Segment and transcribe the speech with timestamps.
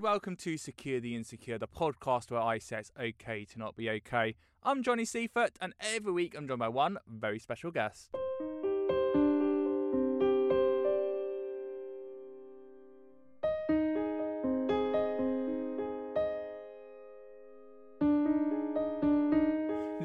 [0.00, 3.76] and welcome to Secure the Insecure, the podcast where I say it's okay to not
[3.76, 4.34] be okay.
[4.62, 8.08] I'm Johnny Seifert, and every week I'm joined by one very special guest.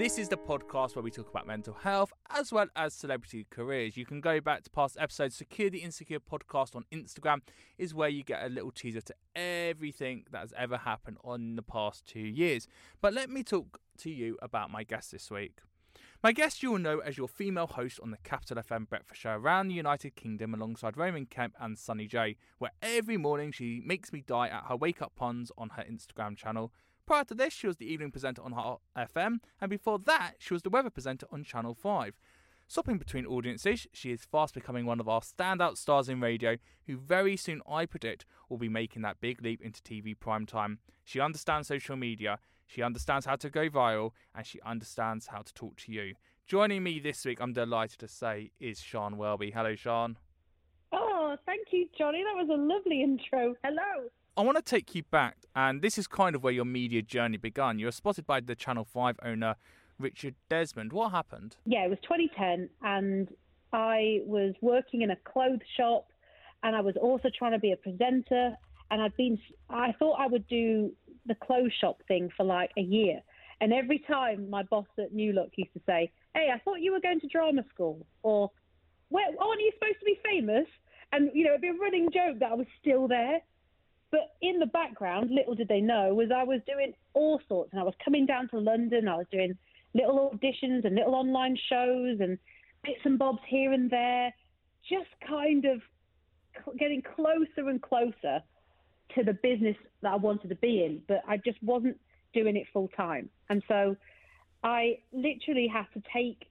[0.05, 3.97] This is the podcast where we talk about mental health as well as celebrity careers.
[3.97, 5.35] You can go back to past episodes.
[5.35, 7.39] Secure the Insecure podcast on Instagram
[7.79, 9.15] is where you get a little teaser to
[9.65, 12.67] everything that has ever happened on the past two years.
[13.01, 15.59] But let me talk to you about my guest this week.
[16.23, 19.31] My guest you will know as your female host on the Capital FM breakfast show
[19.31, 24.11] around the United Kingdom alongside Roman Kemp and Sonny Jay, where every morning she makes
[24.11, 26.73] me die at her wake up puns on her Instagram channel.
[27.05, 30.55] Prior to this, she was the evening presenter on Heart FM, and before that, she
[30.55, 32.15] was the weather presenter on Channel 5.
[32.67, 36.97] Swapping between audiences, she is fast becoming one of our standout stars in radio, who
[36.97, 40.79] very soon I predict will be making that big leap into TV primetime.
[41.03, 45.53] She understands social media, she understands how to go viral, and she understands how to
[45.53, 46.15] talk to you.
[46.47, 49.51] Joining me this week, I'm delighted to say, is Sian Welby.
[49.51, 50.17] Hello, Sian.
[50.91, 52.23] Oh, thank you, Johnny.
[52.23, 53.55] That was a lovely intro.
[53.63, 54.09] Hello.
[54.35, 57.37] I want to take you back, and this is kind of where your media journey
[57.37, 57.77] began.
[57.77, 59.55] You were spotted by the Channel 5 owner,
[59.99, 60.93] Richard Desmond.
[60.93, 61.55] What happened?
[61.65, 63.29] Yeah, it was 2010, and
[63.73, 66.07] I was working in a clothes shop,
[66.63, 68.55] and I was also trying to be a presenter.
[68.91, 69.39] And I'd been,
[69.69, 70.91] I thought I would do
[71.25, 73.21] the clothes shop thing for like a year.
[73.61, 76.91] And every time my boss at New Look used to say, Hey, I thought you
[76.91, 78.51] were going to drama school, or,
[79.09, 80.67] Where, aren't you supposed to be famous?
[81.11, 83.39] And, you know, it'd be a running joke that I was still there.
[84.11, 87.81] But in the background, little did they know, was I was doing all sorts, and
[87.81, 89.07] I was coming down to London.
[89.07, 89.57] I was doing
[89.95, 92.37] little auditions and little online shows and
[92.83, 94.31] bits and bobs here and there,
[94.87, 95.81] just kind of
[96.77, 98.41] getting closer and closer
[99.15, 101.01] to the business that I wanted to be in.
[101.07, 101.97] But I just wasn't
[102.33, 103.95] doing it full time, and so
[104.63, 106.49] I literally had to take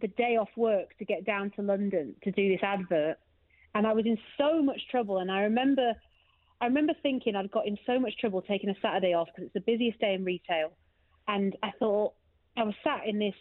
[0.00, 3.18] the day off work to get down to London to do this advert,
[3.74, 5.18] and I was in so much trouble.
[5.18, 5.92] And I remember
[6.62, 9.54] I remember thinking I'd got in so much trouble taking a Saturday off because it's
[9.54, 10.72] the busiest day in retail.
[11.28, 12.14] And I thought
[12.56, 13.34] I was sat in this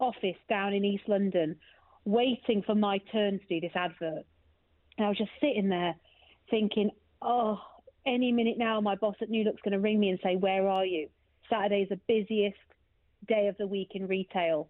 [0.00, 1.56] office down in East London
[2.04, 4.24] waiting for my turn to do this advert.
[4.96, 5.94] And I was just sitting there
[6.50, 6.90] thinking,
[7.22, 7.60] oh,
[8.06, 10.66] any minute now, my boss at New Look's going to ring me and say, Where
[10.66, 11.08] are you?
[11.50, 12.56] Saturday is the busiest
[13.26, 14.68] day of the week in retail.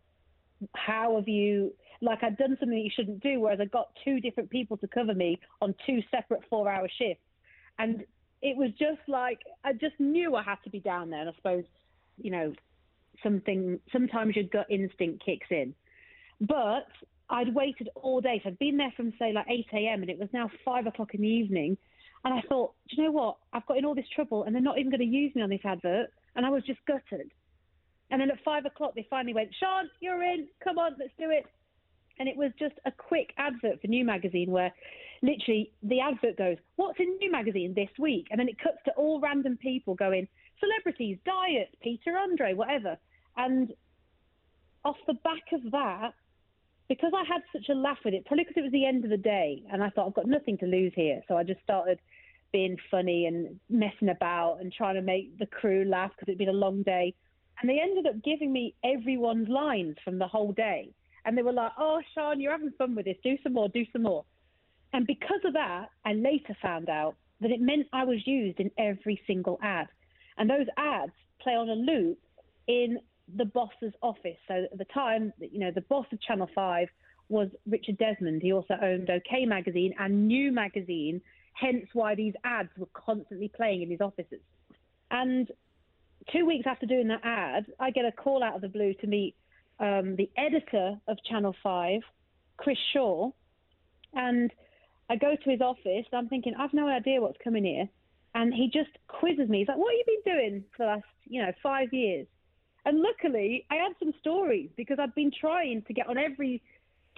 [0.75, 4.19] How have you, like, I'd done something that you shouldn't do, whereas I got two
[4.21, 7.23] different people to cover me on two separate four hour shifts
[7.79, 8.05] and
[8.43, 11.21] it was just like I just knew I had to be down there.
[11.21, 11.65] And I suppose,
[12.21, 12.53] you know,
[13.23, 15.75] something sometimes your gut instinct kicks in.
[16.41, 16.87] But
[17.31, 18.41] I'd waited all day.
[18.43, 20.03] So I'd been there from say like 8 a.m.
[20.03, 21.77] and it was now five o'clock in the evening.
[22.25, 23.37] And I thought, do you know what?
[23.53, 25.51] I've got in all this trouble and they're not even going to use me on
[25.51, 26.09] this advert.
[26.37, 27.31] And I was just gutted.
[28.11, 30.49] And then at five o'clock, they finally went, Sian, you're in.
[30.65, 31.45] Come on, let's do it.
[32.19, 34.73] And it was just a quick advert for New Magazine where
[35.23, 38.27] literally the advert goes, What's in New Magazine this week?
[38.31, 40.27] And then it cuts to all random people going,
[40.59, 42.97] Celebrities, diet, Peter Andre, whatever.
[43.39, 43.73] And
[44.85, 46.13] off the back of that,
[46.89, 49.11] because I had such a laugh with it, probably because it was the end of
[49.11, 52.01] the day, and I thought I've got nothing to lose here, so I just started
[52.53, 56.49] being funny and messing about and trying to make the crew laugh because it'd been
[56.49, 57.15] a long day.
[57.61, 60.91] And they ended up giving me everyone's lines from the whole day.
[61.25, 63.19] And they were like, "Oh, Sian, you're having fun with this.
[63.23, 63.69] Do some more.
[63.69, 64.25] Do some more."
[64.93, 68.71] And because of that, I later found out that it meant I was used in
[68.79, 69.89] every single ad.
[70.39, 72.19] And those ads play on a loop
[72.67, 73.01] in
[73.37, 74.39] the boss's office.
[74.47, 76.89] So at the time, you know, the boss of Channel 5
[77.29, 78.43] was Richard Desmond.
[78.43, 81.21] He also owned OK Magazine and New Magazine,
[81.53, 84.41] hence why these ads were constantly playing in his offices.
[85.11, 85.51] And
[86.33, 89.07] two weeks after doing that ad, I get a call out of the blue to
[89.07, 89.35] meet
[89.81, 92.01] um, the editor of Channel 5,
[92.57, 93.31] Chris Shaw.
[94.15, 94.51] And
[95.11, 96.07] I go to his office.
[96.13, 97.89] I'm thinking, I've no idea what's coming here.
[98.35, 99.59] And he just quizzes me.
[99.59, 102.27] He's like, What have you been doing for the last, you know, five years?
[102.85, 106.63] And luckily, I had some stories because I'd been trying to get on every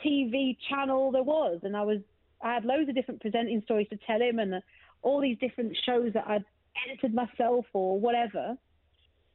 [0.04, 1.60] TV channel there was.
[1.62, 1.98] And I was,
[2.42, 4.62] I had loads of different presenting stories to tell him and
[5.02, 6.44] all these different shows that I'd
[6.86, 8.56] edited myself or whatever.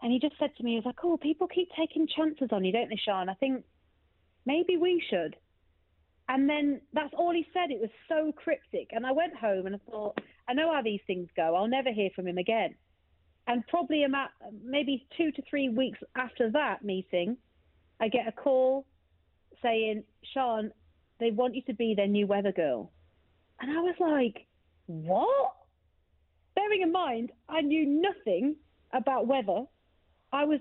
[0.02, 2.64] And he just said to me, he was like, oh, people keep taking chances on
[2.64, 3.30] you, don't they, Sian?
[3.30, 3.64] I think
[4.46, 5.36] maybe we should.
[6.28, 7.72] And then that's all he said.
[7.72, 8.90] It was so cryptic.
[8.92, 11.56] And I went home and I thought, I know how these things go.
[11.56, 12.76] I'll never hear from him again.
[13.48, 14.30] And probably about
[14.64, 17.38] maybe two to three weeks after that meeting,
[18.00, 18.86] I get a call
[19.62, 20.04] saying,
[20.34, 20.72] Sian,
[21.20, 22.92] they want you to be their new weather girl.
[23.62, 24.46] And I was like,
[24.88, 25.54] what?
[26.56, 28.56] Bearing in mind, I knew nothing
[28.94, 29.64] about weather.
[30.32, 30.60] I was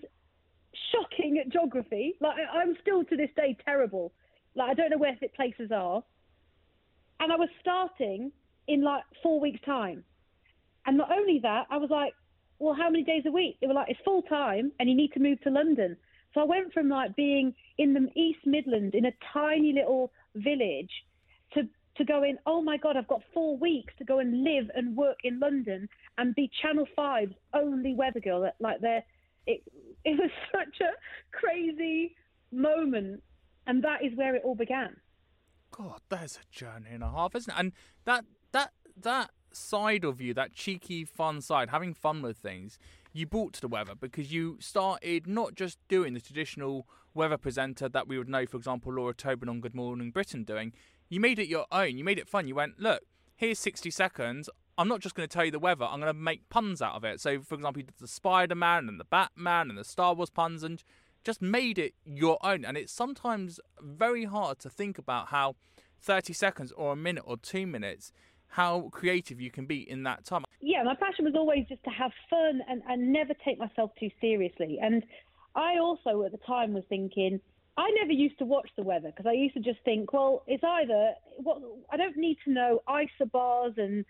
[0.92, 2.14] shocking at geography.
[2.20, 4.12] Like I'm still to this day terrible.
[4.54, 6.02] Like I don't know where places are.
[7.20, 8.32] And I was starting
[8.66, 10.04] in like four weeks' time.
[10.86, 12.12] And not only that, I was like,
[12.58, 13.56] well, how many days a week?
[13.60, 15.96] They were like, it's full time and you need to move to London.
[16.32, 20.90] So I went from like being in the East Midlands in a tiny little village
[21.54, 21.62] to
[21.96, 25.18] to going, oh my God, I've got four weeks to go and live and work
[25.22, 28.50] in London and be Channel 5's only weather girl.
[28.58, 29.04] Like they're
[29.46, 29.62] it
[30.04, 32.14] it was such a crazy
[32.52, 33.22] moment,
[33.66, 34.96] and that is where it all began.
[35.70, 37.58] God, there's a journey and a half, isn't it?
[37.58, 37.72] And
[38.04, 42.78] that that that side of you, that cheeky, fun side, having fun with things,
[43.12, 47.88] you brought to the weather because you started not just doing the traditional weather presenter
[47.88, 50.72] that we would know, for example, Laura Tobin on Good Morning Britain doing.
[51.08, 51.96] You made it your own.
[51.96, 52.48] You made it fun.
[52.48, 53.02] You went, look,
[53.36, 54.50] here's 60 seconds.
[54.76, 56.94] I'm not just going to tell you the weather, I'm going to make puns out
[56.94, 57.20] of it.
[57.20, 60.30] So, for example, you did the Spider Man and the Batman and the Star Wars
[60.30, 60.82] puns and
[61.22, 62.64] just made it your own.
[62.64, 65.54] And it's sometimes very hard to think about how
[66.00, 68.12] 30 seconds or a minute or two minutes,
[68.54, 70.44] how creative you can be in that time.
[70.60, 74.10] Yeah, my passion was always just to have fun and, and never take myself too
[74.20, 74.78] seriously.
[74.80, 75.02] And
[75.56, 77.40] I also, at the time, was thinking,
[77.76, 80.62] I never used to watch the weather because I used to just think, well, it's
[80.62, 81.60] either what
[81.90, 84.04] I don't need to know isobars and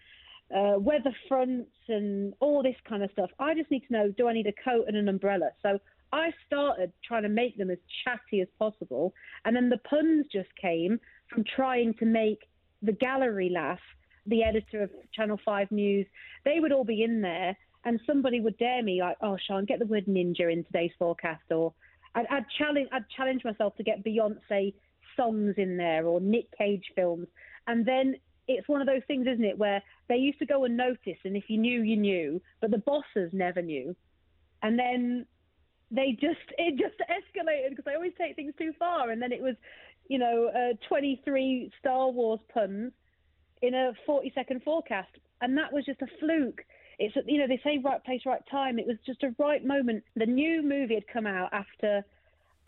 [0.54, 3.30] uh, weather fronts and all this kind of stuff.
[3.38, 5.52] I just need to know do I need a coat and an umbrella?
[5.62, 5.78] So
[6.12, 9.14] I started trying to make them as chatty as possible.
[9.46, 11.00] And then the puns just came
[11.30, 12.40] from trying to make
[12.82, 13.80] the gallery laugh,
[14.26, 16.06] the editor of Channel 5 News.
[16.44, 19.78] They would all be in there, and somebody would dare me, like, oh, Sian, get
[19.78, 21.42] the word ninja in today's forecast.
[21.50, 21.74] Or
[22.14, 24.74] I'd, I'd, challenge, I'd challenge myself to get Beyonce
[25.16, 27.26] songs in there or Nick Cage films.
[27.66, 28.16] And then
[28.48, 31.36] it's one of those things, isn't it, where they used to go and notice, and
[31.36, 33.94] if you knew, you knew, but the bosses never knew.
[34.62, 35.26] And then
[35.90, 39.10] they just, it just escalated because I always take things too far.
[39.10, 39.56] And then it was,
[40.08, 42.92] you know, uh, 23 Star Wars puns
[43.66, 45.10] in a 40 second forecast.
[45.40, 46.62] And that was just a fluke.
[46.98, 48.78] It's, you know, they say right place, right time.
[48.78, 50.04] It was just a right moment.
[50.16, 52.04] The new movie had come out after,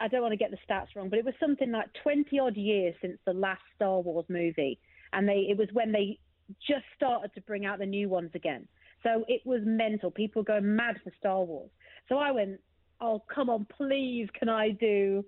[0.01, 2.57] I don't want to get the stats wrong, but it was something like 20 odd
[2.57, 4.79] years since the last Star Wars movie
[5.13, 6.19] and they it was when they
[6.67, 8.69] just started to bring out the new ones again.
[9.03, 10.11] So it was mental.
[10.11, 11.71] People going mad for Star Wars.
[12.09, 12.61] So I went,
[13.01, 15.25] oh come on, please, can I do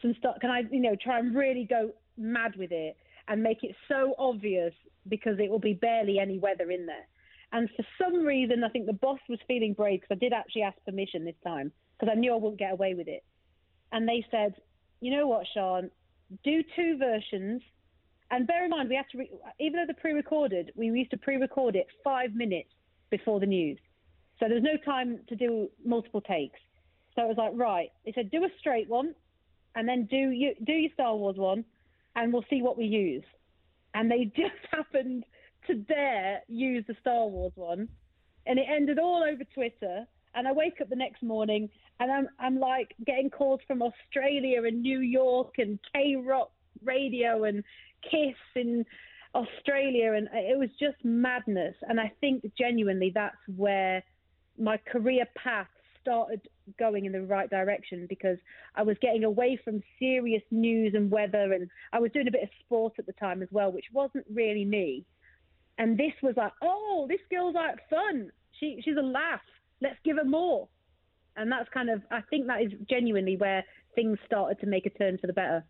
[0.00, 0.36] some stuff?
[0.40, 2.96] Can I, you know, try and really go mad with it
[3.32, 4.74] and make it so obvious
[5.08, 7.08] because it will be barely any weather in there.
[7.50, 10.62] And for some reason, I think the boss was feeling brave because I did actually
[10.62, 13.24] ask permission this time because I knew I wouldn't get away with it.
[13.90, 14.54] And they said,
[15.00, 15.90] you know what, Sian,
[16.44, 17.62] do two versions
[18.30, 21.16] and bear in mind, we have to, re- even though the pre-recorded, we used to
[21.16, 22.70] pre-record it five minutes
[23.10, 23.78] before the news.
[24.40, 26.60] So there's no time to do multiple takes.
[27.14, 29.14] So it was like, right, they said, do a straight one,
[29.74, 31.64] and then do you do your Star Wars one,
[32.16, 33.24] and we'll see what we use.
[33.94, 35.24] And they just happened
[35.66, 37.88] to dare use the Star Wars one,
[38.46, 40.06] and it ended all over Twitter.
[40.34, 41.68] And I wake up the next morning,
[42.00, 46.50] and I'm I'm like getting calls from Australia and New York and K Rock
[46.82, 47.62] radio and
[48.02, 48.84] Kiss in
[49.34, 51.74] Australia, and it was just madness.
[51.82, 54.02] And I think genuinely that's where
[54.58, 55.68] my career path
[56.02, 56.40] started
[56.78, 58.36] going in the right direction because
[58.74, 62.42] I was getting away from serious news and weather, and I was doing a bit
[62.42, 65.04] of sport at the time as well, which wasn't really me.
[65.78, 68.30] And this was like, oh, this girl's like fun.
[68.58, 69.40] She she's a laugh.
[69.80, 70.68] Let's give her more.
[71.36, 74.90] And that's kind of I think that is genuinely where things started to make a
[74.90, 75.64] turn for the better.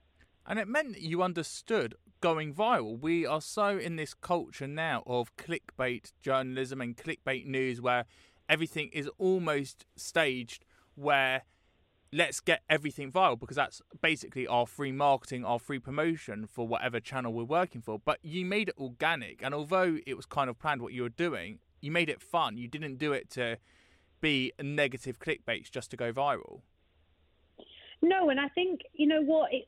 [0.45, 2.99] And it meant that you understood going viral.
[2.99, 8.07] We are so in this culture now of clickbait journalism and clickbait news where
[8.53, 11.43] everything is almost staged where
[12.13, 17.01] let's get everything viral because that's basically our free marketing, our free promotion for whatever
[17.01, 17.99] channel we're working for.
[17.99, 21.09] But you made it organic, and although it was kind of planned what you were
[21.09, 22.59] doing, you made it fun.
[22.59, 23.57] You didn't do it to
[24.21, 26.61] be negative clickbaits just to go viral.
[28.03, 29.53] No, and I think you know what.
[29.53, 29.65] It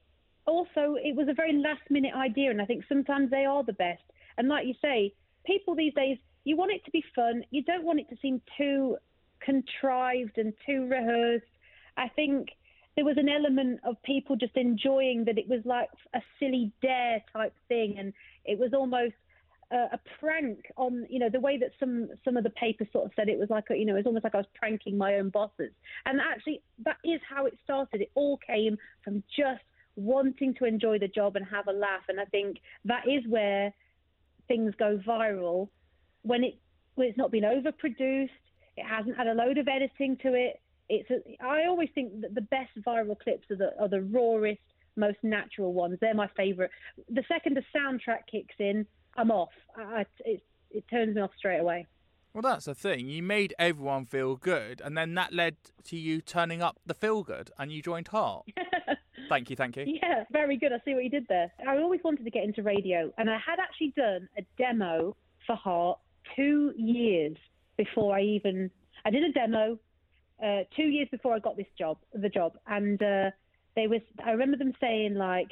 [0.47, 3.73] also it was a very last minute idea, and I think sometimes they are the
[3.73, 4.03] best.
[4.37, 5.15] And like you say,
[5.47, 7.45] people these days, you want it to be fun.
[7.51, 8.97] You don't want it to seem too
[9.41, 11.45] contrived and too rehearsed
[11.97, 12.49] I think
[12.97, 17.23] there was an element of people just enjoying that it was like a silly dare
[17.33, 18.13] type thing, and
[18.45, 19.15] it was almost
[19.73, 23.07] a, a prank on you know the way that some some of the papers sort
[23.07, 25.17] of said it was like you know it was almost like I was pranking my
[25.17, 25.73] own bosses,
[26.07, 28.01] and actually that is how it started.
[28.01, 29.63] It all came from just
[29.97, 33.73] wanting to enjoy the job and have a laugh, and I think that is where
[34.47, 35.69] things go viral
[36.25, 36.55] when it
[36.97, 38.31] when it's not been overproduced.
[38.77, 42.35] It hasn't had a load of editing to it it's a, I always think that
[42.35, 44.61] the best viral clips are the are the rawest,
[44.97, 45.99] most natural ones.
[46.01, 46.71] They're my favourite.
[47.09, 49.51] The second the soundtrack kicks in, I'm off.
[49.77, 51.87] I, it it turns me off straight away.
[52.33, 53.09] Well, that's the thing.
[53.09, 57.23] You made everyone feel good, and then that led to you turning up the feel
[57.23, 58.47] good, and you joined Heart.
[59.29, 59.85] thank you, thank you.
[59.87, 60.73] Yeah, very good.
[60.73, 61.53] I see what you did there.
[61.67, 65.17] I always wanted to get into radio, and I had actually done a demo
[65.47, 66.01] for Heart
[66.37, 67.37] two years
[67.77, 68.71] before I even.
[69.05, 69.79] I did a demo
[70.43, 73.31] uh, two years before I got this job, the job, and uh,
[73.77, 74.01] they was.
[74.25, 75.49] I remember them saying like,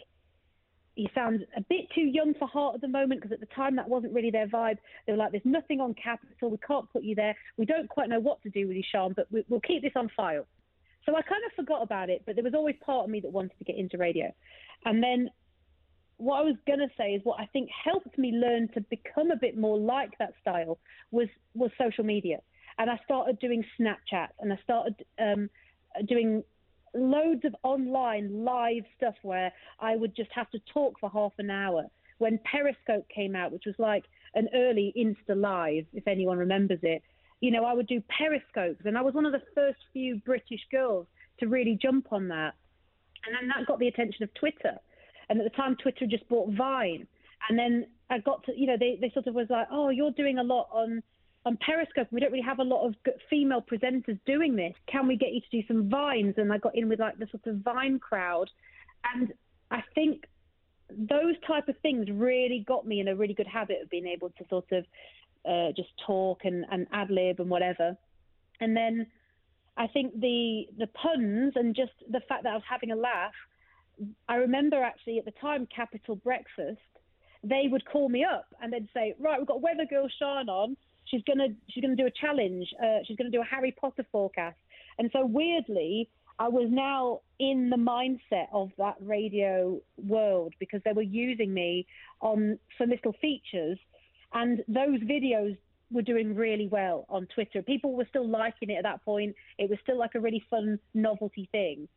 [0.97, 3.77] "You sound a bit too young for Heart at the moment," because at the time
[3.77, 4.79] that wasn't really their vibe.
[5.07, 6.51] They were like, "There's nothing on Capital.
[6.51, 7.37] We can't put you there.
[7.57, 9.93] We don't quite know what to do with you, Sian, but we, we'll keep this
[9.97, 10.47] on file."
[11.07, 13.33] So I kind of forgot about it, but there was always part of me that
[13.33, 14.33] wanted to get into radio.
[14.85, 15.31] And then
[16.19, 19.31] what I was going to say is what I think helped me learn to become
[19.31, 20.79] a bit more like that style
[21.11, 22.39] was was social media
[22.79, 25.51] and I started doing Snapchat and I started um,
[26.07, 26.43] doing
[26.95, 31.51] loads of online live stuff where I would just have to talk for half an
[31.51, 31.87] hour.
[32.19, 34.05] When Periscope came out, which was like
[34.35, 37.03] an early Insta Live, if anyone remembers it,
[37.41, 40.61] you know, I would do Periscopes, and I was one of the first few British
[40.71, 41.07] girls
[41.41, 42.55] to really jump on that.
[43.27, 44.79] And then that got the attention of Twitter.
[45.33, 47.07] And at the time, Twitter just bought Vine.
[47.49, 50.11] And then I got to, you know, they, they sort of was like, oh, you're
[50.11, 51.03] doing a lot on
[51.45, 52.95] on Periscope, we don't really have a lot of
[53.29, 54.75] female presenters doing this.
[54.87, 56.35] Can we get you to do some vines?
[56.37, 58.49] And I got in with like the sort of vine crowd,
[59.15, 59.33] and
[59.71, 60.25] I think
[60.91, 64.29] those type of things really got me in a really good habit of being able
[64.29, 64.85] to sort of
[65.49, 67.97] uh, just talk and, and ad lib and whatever.
[68.61, 69.07] And then
[69.77, 73.33] I think the the puns and just the fact that I was having a laugh.
[74.29, 76.81] I remember actually at the time Capital Breakfast,
[77.45, 80.77] they would call me up and they'd say, "Right, we've got Weather Girl Sian on
[81.07, 82.67] she's gonna she's gonna do a challenge.
[82.83, 84.57] Uh, she's gonna do a Harry Potter forecast.
[84.99, 86.09] And so weirdly,
[86.39, 91.87] I was now in the mindset of that radio world because they were using me
[92.21, 93.79] on some little features,
[94.33, 95.57] and those videos
[95.91, 97.63] were doing really well on Twitter.
[97.63, 99.35] People were still liking it at that point.
[99.59, 101.89] It was still like a really fun novelty thing.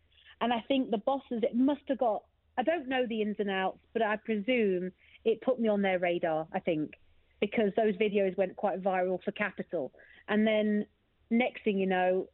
[0.41, 2.23] And I think the bosses, it must have got,
[2.57, 4.91] I don't know the ins and outs, but I presume
[5.23, 6.91] it put me on their radar, I think
[7.39, 9.91] because those videos went quite viral for Capital.
[10.27, 10.85] And then
[11.29, 12.27] next thing you know,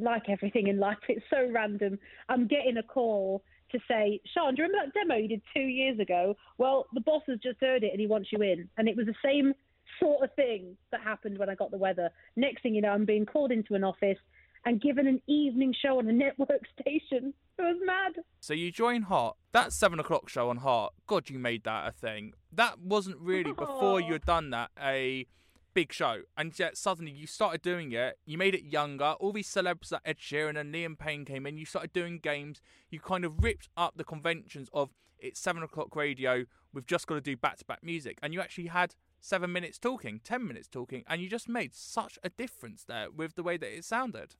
[0.00, 1.98] like everything in life, it's so random.
[2.28, 5.60] I'm getting a call to say, Sian, do you remember that demo you did two
[5.60, 6.36] years ago?
[6.58, 8.68] Well, the boss has just heard it and he wants you in.
[8.76, 9.52] And it was the same
[10.00, 12.10] sort of thing that happened when I got the weather.
[12.36, 14.18] Next thing you know, I'm being called into an office
[14.64, 17.34] and given an evening show on a network station.
[17.58, 18.24] It was mad.
[18.40, 19.36] So you join Heart.
[19.52, 20.94] That seven o'clock show on Heart.
[21.06, 22.32] God, you made that a thing.
[22.52, 25.26] That wasn't really before you had done that a
[25.74, 28.18] big show, and yet suddenly you started doing it.
[28.24, 29.14] You made it younger.
[29.20, 31.58] All these celebs like Ed Sheeran and Liam Payne came in.
[31.58, 32.60] You started doing games.
[32.90, 36.44] You kind of ripped up the conventions of it's seven o'clock radio.
[36.72, 39.78] We've just got to do back to back music, and you actually had seven minutes
[39.78, 43.56] talking, ten minutes talking, and you just made such a difference there with the way
[43.56, 44.36] that it sounded.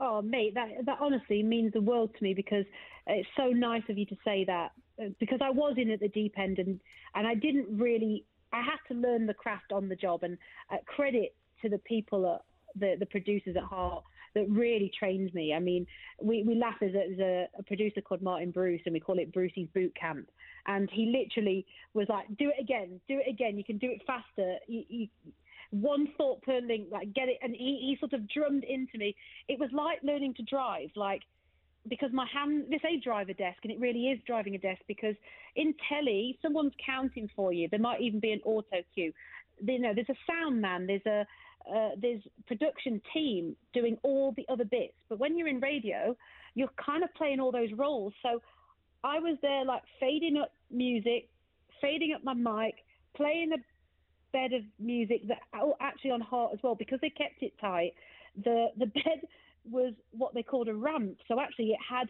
[0.00, 2.64] Oh, mate, that that honestly means the world to me because
[3.06, 4.72] it's so nice of you to say that.
[5.00, 6.80] Uh, because I was in at the deep end and
[7.14, 8.24] and I didn't really.
[8.52, 10.38] I had to learn the craft on the job, and
[10.70, 12.42] uh, credit to the people at
[12.80, 14.04] the the producers at Heart.
[14.34, 15.54] that really trained me.
[15.54, 15.86] I mean,
[16.20, 16.74] we, we laugh.
[16.80, 19.94] There's, a, there's a, a producer called Martin Bruce, and we call it Brucey's Boot
[19.94, 20.28] Camp.
[20.66, 23.56] And he literally was like, "Do it again, do it again.
[23.56, 24.56] You can do it faster.
[24.66, 25.08] You, you,
[25.80, 29.14] one thought per link, like get it." And he, he sort of drummed into me.
[29.48, 31.22] It was like learning to drive, like
[31.88, 34.80] because my hand, they say drive a desk, and it really is driving a desk
[34.88, 35.14] because
[35.56, 37.68] in telly, someone's counting for you.
[37.70, 39.12] There might even be an auto cue.
[39.62, 41.26] You know, there's a sound man, there's a
[41.72, 44.94] uh, there's production team doing all the other bits.
[45.08, 46.14] But when you're in radio,
[46.54, 48.12] you're kind of playing all those roles.
[48.22, 48.40] So
[49.02, 51.28] I was there like fading up music,
[51.80, 52.74] fading up my mic,
[53.16, 53.56] playing a
[54.34, 57.92] bed of music that oh, actually on heart as well because they kept it tight.
[58.44, 59.20] The the bed
[59.70, 61.16] was what they called a ramp.
[61.28, 62.08] So actually, it had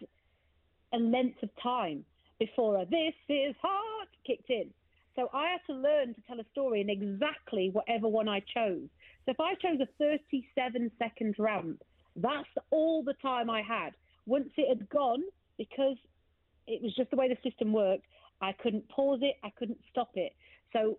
[0.93, 2.05] a length of time
[2.39, 4.71] before a "This is Heart" kicked in.
[5.15, 8.89] So I had to learn to tell a story in exactly whatever one I chose.
[9.25, 11.83] So if I chose a 37 second ramp,
[12.17, 13.91] that's all the time I had.
[14.27, 15.23] Once it had gone,
[15.57, 15.97] because
[16.67, 18.07] it was just the way the system worked,
[18.41, 20.33] I couldn't pause it, I couldn't stop it.
[20.73, 20.99] So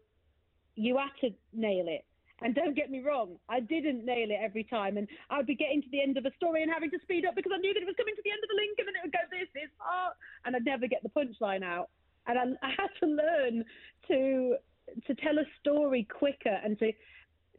[0.75, 2.05] you had to nail it.
[2.41, 4.97] And don't get me wrong, I didn't nail it every time.
[4.97, 7.35] And I'd be getting to the end of a story and having to speed up
[7.35, 8.95] because I knew that it was coming to the end of the link and then
[8.95, 11.89] it would go this, this, heart, and I'd never get the punchline out.
[12.27, 13.63] And I, I had to learn
[14.09, 14.55] to
[15.07, 16.91] to tell a story quicker and to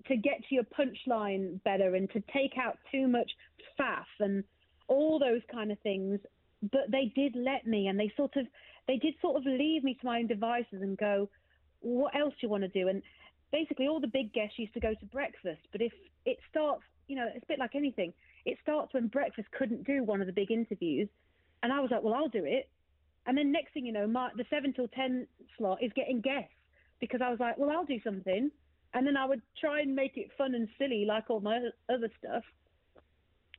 [0.08, 3.30] to get to your punchline better and to take out too much
[3.78, 4.44] faff and
[4.88, 6.20] all those kind of things.
[6.62, 8.46] But they did let me, and they sort of
[8.86, 11.28] they did sort of leave me to my own devices and go,
[11.80, 12.88] what else do you want to do?
[12.88, 13.02] And
[13.52, 15.60] basically all the big guests used to go to breakfast.
[15.72, 15.92] But if
[16.24, 18.12] it starts, you know, it's a bit like anything.
[18.44, 21.08] It starts when breakfast couldn't do one of the big interviews,
[21.62, 22.68] and I was like, well, I'll do it.
[23.26, 25.26] And then next thing you know, my, the seven till ten
[25.58, 26.54] slot is getting guests
[27.00, 28.50] because I was like, well, I'll do something.
[28.94, 31.58] And then I would try and make it fun and silly like all my
[31.92, 32.44] other stuff.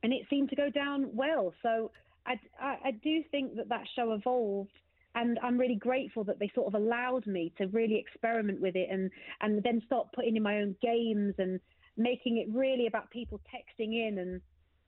[0.02, 1.52] And it seemed to go down well.
[1.62, 1.90] So
[2.26, 4.70] I, I, I do think that that show evolved
[5.18, 8.88] and I'm really grateful that they sort of allowed me to really experiment with it
[8.90, 9.10] and
[9.40, 11.60] and then start putting in my own games and
[11.96, 14.40] making it really about people texting in and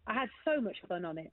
[0.06, 1.32] I had so much fun on it.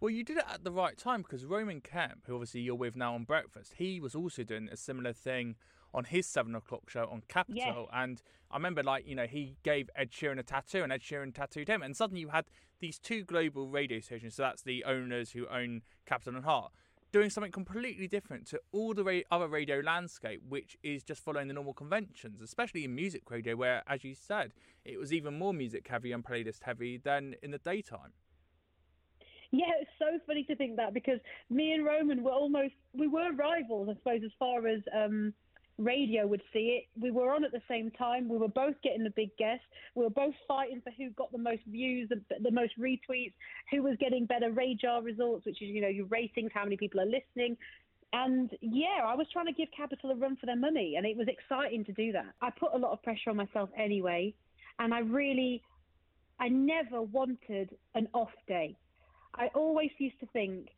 [0.00, 2.96] Well, you did it at the right time because Roman Kemp, who obviously you're with
[2.96, 5.56] now on Breakfast, he was also doing a similar thing
[5.94, 7.56] on his seven o'clock show on Capital.
[7.56, 7.88] Yes.
[7.92, 11.34] And I remember, like, you know, he gave Ed Sheeran a tattoo and Ed Sheeran
[11.34, 11.82] tattooed him.
[11.82, 12.46] And suddenly you had
[12.80, 14.34] these two global radio stations.
[14.34, 16.72] So that's the owners who own Capital and Heart
[17.14, 21.46] doing something completely different to all the ra- other radio landscape, which is just following
[21.46, 24.52] the normal conventions, especially in music radio, where, as you said,
[24.84, 28.12] it was even more music heavy and playlist heavy than in the daytime.
[29.52, 33.32] Yeah, it's so funny to think that because me and Roman were almost we were
[33.32, 35.32] rivals, I suppose, as far as um,
[35.78, 37.00] radio would see it.
[37.00, 38.28] We were on at the same time.
[38.28, 39.64] We were both getting the big guests.
[39.94, 43.32] We were both fighting for who got the most views, the, the most retweets,
[43.70, 47.00] who was getting better RAJAR results, which is, you know, your ratings, how many people
[47.00, 47.56] are listening.
[48.12, 51.16] And yeah, I was trying to give Capital a run for their money, and it
[51.16, 52.32] was exciting to do that.
[52.40, 54.34] I put a lot of pressure on myself anyway,
[54.78, 55.62] and I really,
[56.38, 58.76] I never wanted an off day.
[59.34, 60.68] I always used to think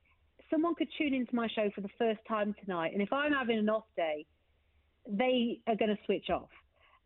[0.48, 3.58] someone could tune into my show for the first time tonight, and if I'm having
[3.58, 4.24] an off day,
[5.08, 6.48] they are going to switch off.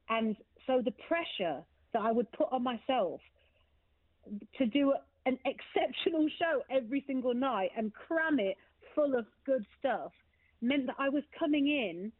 [0.08, 0.36] And
[0.66, 3.20] so the pressure that I would put on myself
[4.58, 4.94] to do
[5.26, 8.56] an exceptional show every single night and cram it
[8.94, 10.12] full of good stuff
[10.60, 12.12] meant that I was coming in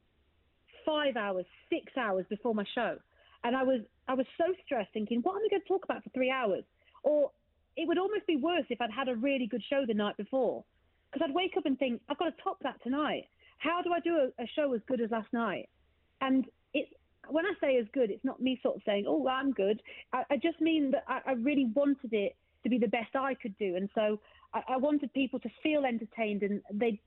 [0.84, 2.96] five hours, six hours before my show.
[3.44, 6.02] And I was I was so stressed thinking, what am I going to talk about
[6.02, 6.64] for three hours?
[7.02, 7.30] Or
[7.76, 10.64] it would almost be worse if I'd had a really good show the night before.
[11.10, 13.24] Because I'd wake up and think, I've got to top that tonight
[13.61, 15.68] how do I do a, a show as good as last night?
[16.20, 16.88] And it,
[17.29, 19.81] when I say as good, it's not me sort of saying, oh, I'm good.
[20.12, 23.35] I, I just mean that I, I, really wanted it to be the best I
[23.35, 23.77] could do.
[23.77, 24.18] And so
[24.55, 27.01] I, I wanted people to feel entertained and they,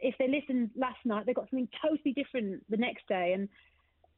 [0.00, 3.32] if they listened last night, they got something totally different the next day.
[3.32, 3.48] And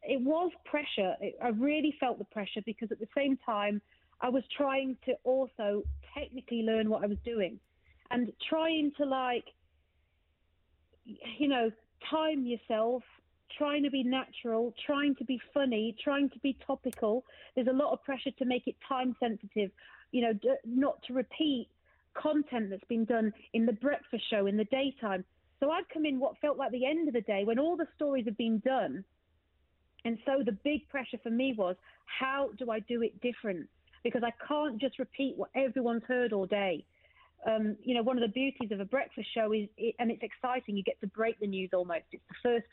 [0.03, 1.14] it was pressure.
[1.20, 3.81] It, I really felt the pressure because at the same time,
[4.20, 7.61] I was trying to also technically learn what I was doing
[8.11, 9.44] and trying to like
[11.38, 11.70] you know,
[12.10, 13.02] time yourself,
[13.56, 17.24] trying to be natural, trying to be funny, trying to be topical.
[17.54, 19.70] There's a lot of pressure to make it time sensitive,
[20.12, 21.68] you know, d- not to repeat
[22.14, 25.24] content that's been done in the breakfast show in the daytime.
[25.60, 27.88] So I'd come in what felt like the end of the day when all the
[27.94, 29.04] stories have been done.
[30.04, 33.68] And so the big pressure for me was how do I do it different?
[34.04, 36.84] Because I can't just repeat what everyone's heard all day
[37.46, 40.22] um, you know, one of the beauties of a breakfast show is, it, and it's
[40.22, 40.76] exciting.
[40.76, 42.04] You get to break the news almost.
[42.12, 42.66] It's the first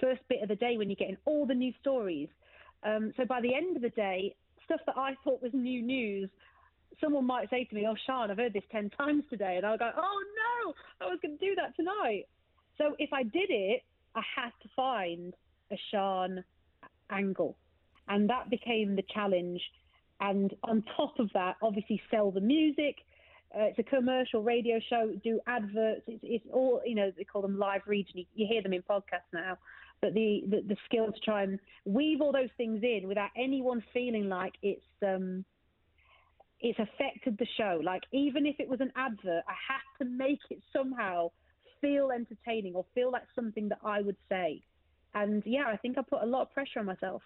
[0.00, 2.28] first bit of the day when you're getting all the new stories.
[2.82, 6.28] Um, so by the end of the day, stuff that I thought was new news
[7.00, 9.78] someone might say to me, "Oh, Sian, I've heard this ten times today," and I'll
[9.78, 10.24] go, "Oh
[10.66, 10.74] no,
[11.06, 12.26] I was going to do that tonight."
[12.78, 13.82] So if I did it,
[14.14, 15.34] I had to find
[15.70, 16.44] a Sian
[17.10, 17.56] angle,
[18.08, 19.60] and that became the challenge.
[20.20, 22.96] And on top of that, obviously sell the music.
[23.54, 25.12] Uh, it's a commercial radio show.
[25.22, 26.02] Do adverts.
[26.06, 27.12] It's, it's, all you know.
[27.16, 28.08] They call them live reads.
[28.12, 29.58] You, you hear them in podcasts now.
[30.00, 33.82] But the, the the skill to try and weave all those things in without anyone
[33.92, 35.44] feeling like it's um
[36.60, 37.80] it's affected the show.
[37.82, 41.30] Like even if it was an advert, I had to make it somehow
[41.80, 44.62] feel entertaining or feel like something that I would say.
[45.14, 47.22] And yeah, I think I put a lot of pressure on myself.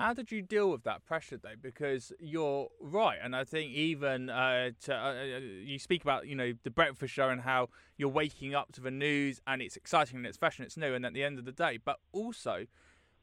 [0.00, 1.56] How did you deal with that pressure though?
[1.60, 6.34] Because you're right, and I think even uh, to, uh, uh, you speak about you
[6.34, 10.16] know the breakfast show and how you're waking up to the news and it's exciting
[10.16, 12.64] and it's fresh and it's new, and at the end of the day, but also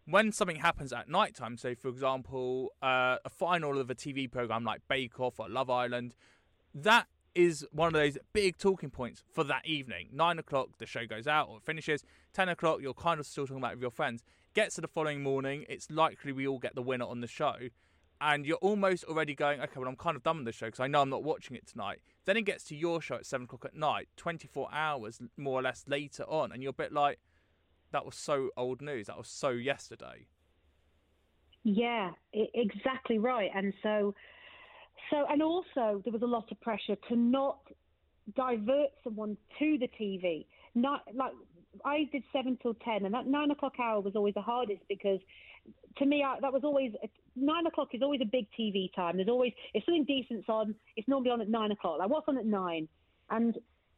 [0.05, 4.31] when something happens at night time, so for example, uh, a final of a TV
[4.31, 6.15] program like Bake Off or Love Island,
[6.75, 10.09] that is one of those big talking points for that evening.
[10.13, 12.03] Nine o'clock, the show goes out or finishes.
[12.33, 14.23] Ten o'clock, you're kind of still talking about it with your friends.
[14.57, 17.53] Gets to the following morning, it's likely we all get the winner on the show.
[18.19, 20.79] And you're almost already going, okay, well, I'm kind of done with the show because
[20.79, 21.99] I know I'm not watching it tonight.
[22.25, 25.61] Then it gets to your show at seven o'clock at night, 24 hours more or
[25.61, 27.19] less later on, and you're a bit like,
[27.91, 29.05] that was so old news.
[29.05, 30.25] That was so yesterday.
[31.63, 33.51] Yeah, exactly right.
[33.53, 34.15] And so
[35.11, 37.59] so, and also there was a lot of pressure to not
[38.35, 40.47] divert someone to the TV.
[40.73, 41.33] Not like
[41.85, 45.19] I did seven till ten, and that nine o'clock hour was always the hardest because
[45.97, 46.91] to me I, that was always
[47.35, 49.17] nine o'clock is always a big TV time.
[49.17, 51.99] There's always if something decent's on, it's normally on at nine o'clock.
[51.99, 52.87] Like what's on at nine,
[53.29, 53.57] and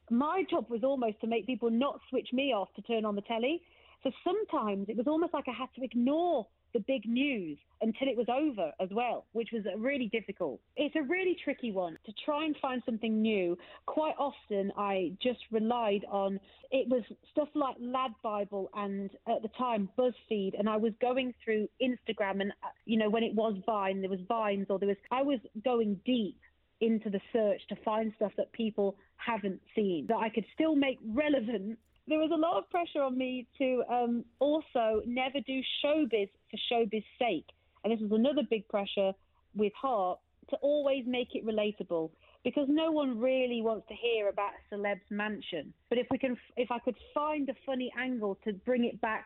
[0.09, 3.21] my job was almost to make people not switch me off to turn on the
[3.21, 3.61] telly.
[4.03, 8.17] So sometimes it was almost like I had to ignore the big news until it
[8.17, 10.59] was over as well, which was really difficult.
[10.75, 13.57] It's a really tricky one to try and find something new.
[13.85, 16.39] Quite often, I just relied on
[16.71, 21.33] it was stuff like Lad Bible and at the time BuzzFeed, and I was going
[21.43, 24.89] through Instagram and uh, you know when it was Vine, there was Vines, or there
[24.89, 26.37] was I was going deep
[26.81, 30.97] into the search to find stuff that people haven't seen that I could still make
[31.05, 31.77] relevant
[32.09, 36.57] there was a lot of pressure on me to um, also never do showbiz for
[36.71, 37.45] showbiz sake.
[37.83, 39.13] And this was another big pressure
[39.55, 40.19] with Heart
[40.49, 42.09] to always make it relatable
[42.43, 45.73] because no one really wants to hear about a celeb's mansion.
[45.89, 49.25] But if we can, if I could find a funny angle to bring it back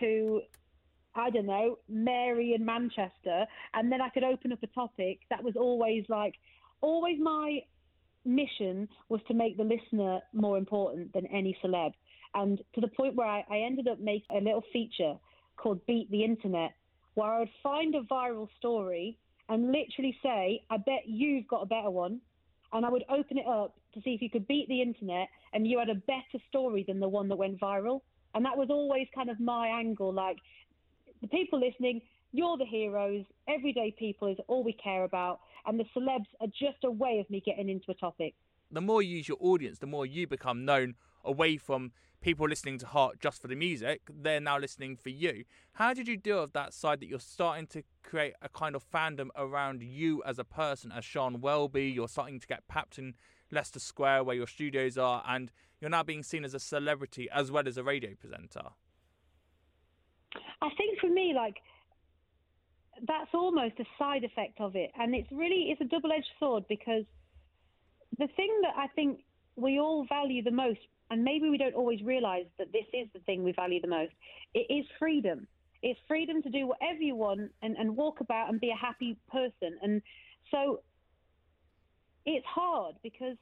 [0.00, 0.42] to,
[1.14, 5.42] I don't know, Mary in Manchester, and then I could open up a topic that
[5.42, 6.34] was always like,
[6.80, 7.60] always my
[8.24, 11.92] mission was to make the listener more important than any celeb.
[12.34, 15.14] And to the point where I, I ended up making a little feature
[15.56, 16.72] called Beat the Internet,
[17.14, 19.18] where I would find a viral story
[19.48, 22.20] and literally say, I bet you've got a better one.
[22.72, 25.66] And I would open it up to see if you could beat the internet and
[25.66, 28.00] you had a better story than the one that went viral.
[28.34, 30.10] And that was always kind of my angle.
[30.10, 30.38] Like
[31.20, 32.00] the people listening,
[32.32, 33.24] you're the heroes.
[33.46, 35.40] Everyday people is all we care about.
[35.66, 38.34] And the celebs are just a way of me getting into a topic.
[38.70, 41.92] The more you use your audience, the more you become known away from
[42.22, 45.44] people listening to Heart just for the music, they're now listening for you.
[45.74, 48.82] How did you deal with that side that you're starting to create a kind of
[48.88, 51.90] fandom around you as a person, as Sian Welby?
[51.90, 53.14] You're starting to get papped in
[53.50, 57.50] Leicester Square where your studios are, and you're now being seen as a celebrity as
[57.50, 58.70] well as a radio presenter.
[60.62, 61.56] I think for me, like,
[63.06, 64.92] that's almost a side effect of it.
[64.98, 67.04] And it's really, it's a double edged sword because
[68.18, 69.20] the thing that I think
[69.56, 70.80] we all value the most
[71.12, 74.12] and maybe we don't always realize that this is the thing we value the most.
[74.54, 75.46] It is freedom.
[75.82, 79.18] It's freedom to do whatever you want and, and walk about and be a happy
[79.30, 79.76] person.
[79.82, 80.00] And
[80.50, 80.80] so
[82.24, 83.36] it's hard because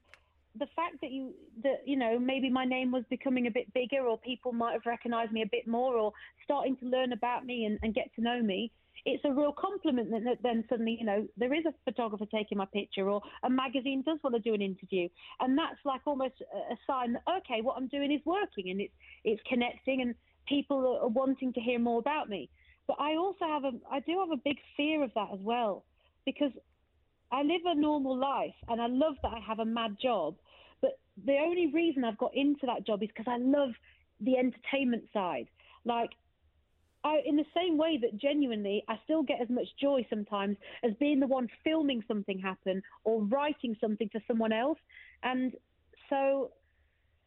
[0.58, 1.32] the fact that you
[1.62, 4.86] that you know maybe my name was becoming a bit bigger or people might have
[4.86, 6.12] recognized me a bit more or
[6.44, 8.72] starting to learn about me and, and get to know me
[9.04, 12.58] it's a real compliment that, that then suddenly, you know, there is a photographer taking
[12.58, 15.08] my picture or a magazine does want to do an interview.
[15.40, 16.34] And that's like almost
[16.70, 18.92] a sign that, okay, what I'm doing is working and it's,
[19.24, 20.14] it's connecting and
[20.46, 22.50] people are wanting to hear more about me.
[22.86, 25.84] But I also have a, I do have a big fear of that as well
[26.26, 26.52] because
[27.32, 30.36] I live a normal life and I love that I have a mad job.
[30.80, 33.70] But the only reason I've got into that job is because I love
[34.20, 35.46] the entertainment side.
[35.84, 36.10] Like
[37.04, 40.92] I, in the same way that genuinely I still get as much joy sometimes as
[41.00, 44.78] being the one filming something happen or writing something for someone else.
[45.22, 45.52] And
[46.10, 46.50] so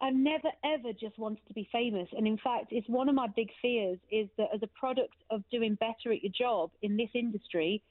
[0.02, 2.10] I've never ever just wanted to be famous.
[2.16, 5.44] And in fact, it's one of my big fears is that as a product of
[5.50, 7.82] doing better at your job in this industry,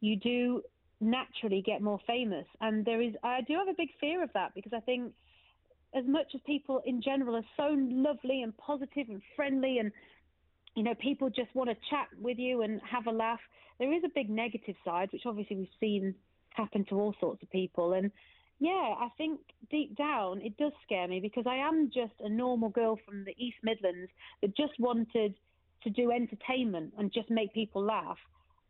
[0.00, 0.62] you do
[1.00, 2.46] naturally get more famous.
[2.60, 5.12] And there is, I do have a big fear of that because I think
[5.94, 9.90] as much as people in general are so lovely and positive and friendly and
[10.76, 13.40] you know people just want to chat with you and have a laugh
[13.78, 16.14] there is a big negative side which obviously we've seen
[16.50, 18.10] happen to all sorts of people and
[18.60, 22.68] yeah i think deep down it does scare me because i am just a normal
[22.68, 24.10] girl from the east midlands
[24.42, 25.34] that just wanted
[25.82, 28.18] to do entertainment and just make people laugh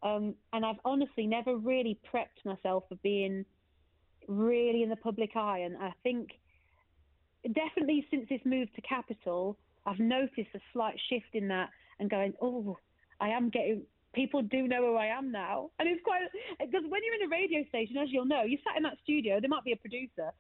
[0.03, 3.45] um, and i've honestly never really prepped myself for being
[4.29, 6.31] really in the public eye and i think
[7.49, 12.35] definitely since this move to capital, I've noticed a slight shift in that and going,
[12.41, 12.77] oh,
[13.21, 13.83] I am getting.
[14.13, 16.23] People do know who I am now, and it's quite
[16.59, 19.39] because when you're in a radio station, as you'll know, you sat in that studio.
[19.41, 20.33] There might be a producer,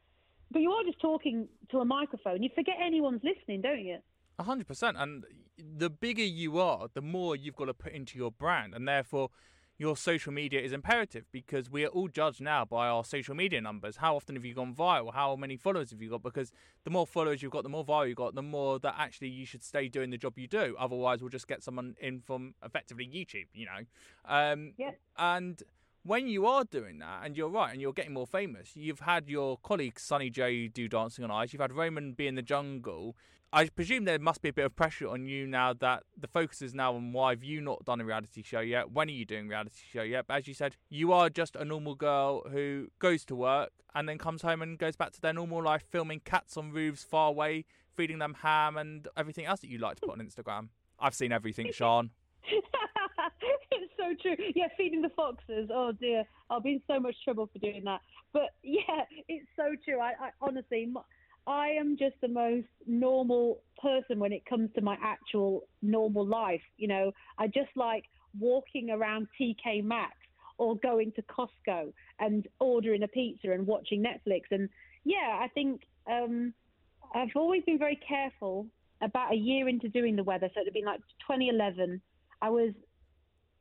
[0.51, 2.43] but you are just talking to a microphone.
[2.43, 3.99] You forget anyone's listening, don't you?
[4.41, 4.97] A hundred percent.
[4.99, 5.25] And
[5.59, 9.29] the bigger you are, the more you've got to put into your brand, and therefore
[9.77, 13.61] your social media is imperative because we are all judged now by our social media
[13.61, 13.97] numbers.
[13.97, 15.13] How often have you gone viral?
[15.13, 16.23] How many followers have you got?
[16.23, 16.53] Because
[16.85, 19.45] the more followers you've got, the more viral you've got, the more that actually you
[19.45, 20.75] should stay doing the job you do.
[20.79, 23.85] Otherwise, we'll just get someone in from effectively YouTube, you know?
[24.25, 24.93] Um, yeah.
[25.19, 25.63] And
[26.03, 29.29] when you are doing that, and you're right, and you're getting more famous, you've had
[29.29, 33.17] your colleague Sonny Jay do Dancing on Ice, you've had Roman be in the jungle,
[33.53, 36.63] I presume there must be a bit of pressure on you now that the focus
[36.63, 38.93] is now on why have you not done a reality show yet?
[38.93, 40.27] When are you doing a reality show yet?
[40.29, 44.09] But as you said, you are just a normal girl who goes to work and
[44.09, 47.29] then comes home and goes back to their normal life, filming cats on roofs far
[47.31, 47.65] away,
[47.97, 50.69] feeding them ham and everything else that you like to put on Instagram.
[51.01, 52.11] I've seen everything, Sian.
[53.73, 54.37] it's so true.
[54.55, 55.71] Yeah, feeding the foxes.
[55.75, 58.01] Oh dear, I'll be in so much trouble for doing that.
[58.33, 59.99] But yeah, it's so true.
[59.99, 60.87] I, I honestly.
[60.87, 61.01] My,
[61.47, 66.61] I am just the most normal person when it comes to my actual normal life.
[66.77, 68.05] You know, I just like
[68.39, 70.17] walking around TK Maxx
[70.59, 74.43] or going to Costco and ordering a pizza and watching Netflix.
[74.51, 74.69] And
[75.05, 76.53] yeah, I think um,
[77.15, 78.67] I've always been very careful.
[79.03, 82.03] About a year into doing the weather, so it had been like 2011,
[82.43, 82.75] I was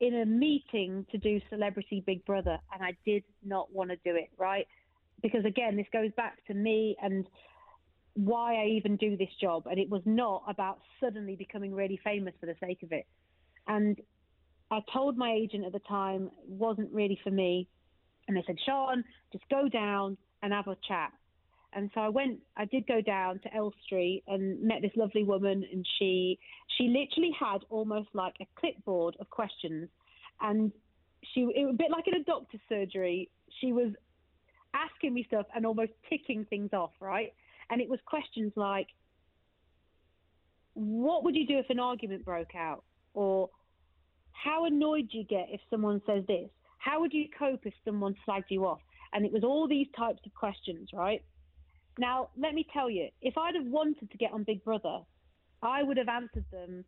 [0.00, 4.16] in a meeting to do Celebrity Big Brother, and I did not want to do
[4.16, 4.66] it, right?
[5.22, 7.26] Because again, this goes back to me and
[8.24, 9.66] why I even do this job.
[9.66, 13.06] And it was not about suddenly becoming really famous for the sake of it.
[13.66, 13.98] And
[14.70, 17.68] I told my agent at the time it wasn't really for me.
[18.28, 21.12] And they said, Sian, just go down and have a chat.
[21.72, 25.64] And so I went, I did go down to Elstree and met this lovely woman.
[25.72, 26.38] And she,
[26.76, 29.88] she literally had almost like a clipboard of questions.
[30.40, 30.72] And
[31.32, 33.30] she, it was a bit like in a doctor's surgery.
[33.60, 33.92] She was
[34.74, 37.32] asking me stuff and almost ticking things off, right?
[37.70, 38.88] And it was questions like,
[40.74, 42.84] what would you do if an argument broke out?
[43.14, 43.50] Or
[44.32, 46.48] how annoyed do you get if someone says this?
[46.78, 48.80] How would you cope if someone slagged you off?
[49.12, 51.22] And it was all these types of questions, right?
[51.98, 55.00] Now, let me tell you, if I'd have wanted to get on Big Brother,
[55.62, 56.84] I would have answered them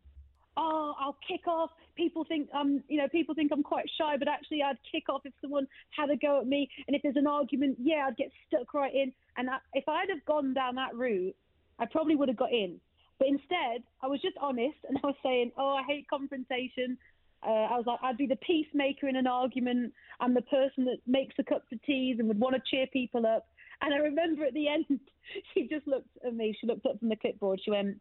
[0.57, 1.71] oh, I'll kick off.
[1.97, 5.23] People think um, you know, people think I'm quite shy, but actually I'd kick off
[5.25, 6.69] if someone had a go at me.
[6.87, 9.12] And if there's an argument, yeah, I'd get stuck right in.
[9.37, 11.35] And I, if I'd have gone down that route,
[11.79, 12.81] I probably would have got in.
[13.19, 16.99] But instead, I was just honest and I was saying, oh, I hate confrontation.
[17.47, 19.93] Uh, I was like, I'd be the peacemaker in an argument.
[20.21, 23.27] I'm the person that makes the cups of teas and would want to cheer people
[23.27, 23.47] up.
[23.81, 24.87] And I remember at the end,
[25.55, 26.57] she just looked at me.
[26.61, 27.61] She looked up from the clipboard.
[27.65, 28.01] She went,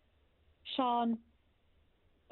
[0.75, 1.17] Sian,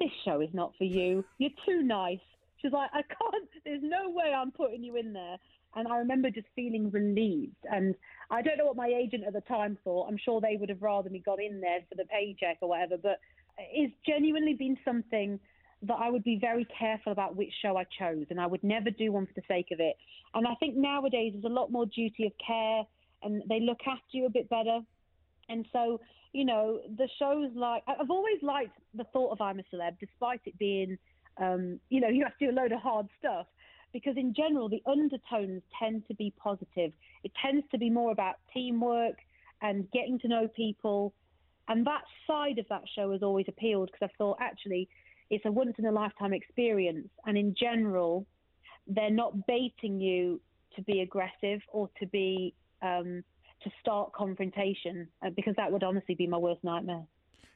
[0.00, 1.24] this show is not for you.
[1.38, 2.18] You're too nice.
[2.60, 5.36] She's like, I can't, there's no way I'm putting you in there.
[5.76, 7.56] And I remember just feeling relieved.
[7.70, 7.94] And
[8.30, 10.08] I don't know what my agent at the time thought.
[10.08, 12.96] I'm sure they would have rather me got in there for the paycheck or whatever.
[12.96, 13.20] But
[13.58, 15.38] it's genuinely been something
[15.82, 18.26] that I would be very careful about which show I chose.
[18.30, 19.96] And I would never do one for the sake of it.
[20.34, 22.82] And I think nowadays there's a lot more duty of care
[23.22, 24.80] and they look after you a bit better.
[25.48, 26.00] And so
[26.32, 30.40] you know, the shows like I've always liked the thought of I'm a celeb, despite
[30.44, 30.96] it being,
[31.38, 33.46] um, you know, you have to do a load of hard stuff.
[33.92, 36.92] Because in general, the undertones tend to be positive.
[37.24, 39.16] It tends to be more about teamwork
[39.62, 41.12] and getting to know people.
[41.66, 44.88] And that side of that show has always appealed because I thought actually
[45.28, 47.08] it's a once in a lifetime experience.
[47.26, 48.26] And in general,
[48.86, 50.40] they're not baiting you
[50.76, 53.24] to be aggressive or to be um,
[53.62, 57.04] to start confrontation uh, because that would honestly be my worst nightmare.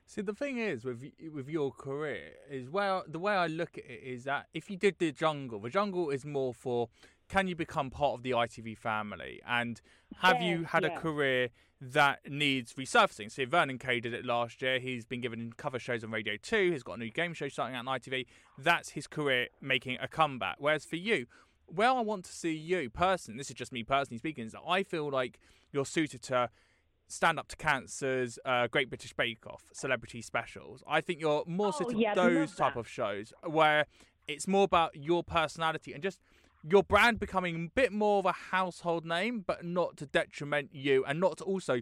[0.06, 3.84] See, the thing is with with your career is well, the way I look at
[3.84, 6.88] it is that if you did the jungle, the jungle is more for
[7.28, 9.80] can you become part of the ITV family and
[10.18, 10.94] have yeah, you had yeah.
[10.94, 11.48] a career
[11.80, 13.32] that needs resurfacing?
[13.32, 14.78] So Vernon Kay did it last year.
[14.78, 16.72] He's been given cover shows on Radio 2.
[16.72, 18.26] He's got a new game show starting out on ITV.
[18.58, 20.56] That's his career making a comeback.
[20.58, 21.26] Whereas for you,
[21.66, 24.62] where I want to see you personally, this is just me personally speaking, is that
[24.66, 25.38] I feel like
[25.72, 26.50] you're suited to
[27.07, 30.83] stand up to cancers, uh, Great British Bake Off, celebrity specials.
[30.87, 33.87] I think you're more Oh, suited yeah, to those type of shows where
[34.27, 36.20] it's more about your personality and just
[36.66, 41.05] your brand becoming a bit more of a household name, but not to detriment you
[41.05, 41.81] and not to also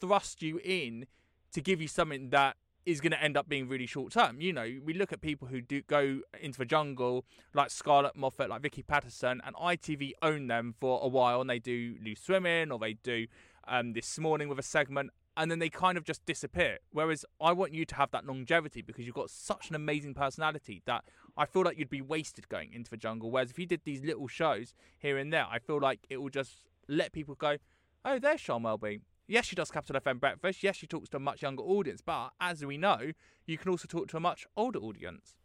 [0.00, 1.06] thrust you in
[1.52, 4.40] to give you something that is going to end up being really short term.
[4.40, 8.48] You know, we look at people who do go into the jungle, like Scarlett Moffat,
[8.48, 12.70] like Vicky Pattison, and ITV own them for a while, and they do Loose Women
[12.70, 13.26] or they do
[13.68, 16.78] um, this morning with a segment, and then they kind of just disappear.
[16.90, 20.82] Whereas I want you to have that longevity because you've got such an amazing personality
[20.86, 21.04] that
[21.36, 23.30] I feel like you'd be wasted going into the jungle.
[23.30, 26.30] Whereas if you did these little shows here and there, I feel like it will
[26.30, 27.56] just let people go,
[28.04, 29.00] oh, there's Sian Welby.
[29.30, 30.60] Yes, she does Capital FM Breakfast.
[30.64, 32.02] Yes, she talks to a much younger audience.
[32.04, 33.12] But as we know,
[33.46, 35.36] you can also talk to a much older audience.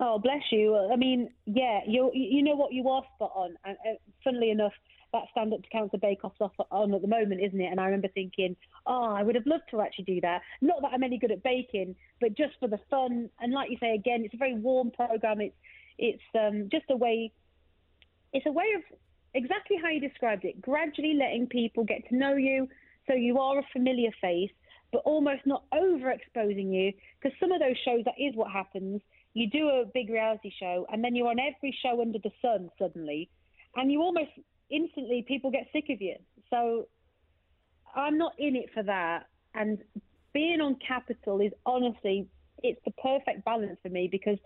[0.00, 0.74] Oh, bless you.
[0.90, 3.54] I mean, yeah, you you know what you are spot on.
[3.66, 4.72] And uh, funnily enough,
[5.12, 7.66] that stand up to cancer bake off's off on at the moment, isn't it?
[7.66, 8.56] And I remember thinking,
[8.86, 10.40] oh, I would have loved to actually do that.
[10.62, 13.28] Not that I'm any good at baking, but just for the fun.
[13.40, 15.42] And like you say again, it's a very warm program.
[15.42, 15.56] It's
[15.98, 17.30] it's um, just a way.
[18.32, 18.98] It's a way of
[19.38, 20.60] exactly how you described it.
[20.60, 22.68] Gradually letting people get to know you,
[23.06, 24.50] so you are a familiar face,
[24.92, 26.92] but almost not overexposing you.
[27.20, 29.00] Because some of those shows, that is what happens.
[29.34, 32.70] You do a big reality show, and then you're on every show under the sun
[32.78, 33.30] suddenly,
[33.76, 34.30] and you almost
[34.70, 36.16] instantly people get sick of you.
[36.50, 36.86] So
[37.94, 39.26] I'm not in it for that.
[39.54, 39.78] And
[40.32, 42.26] being on Capital is honestly,
[42.62, 44.38] it's the perfect balance for me because,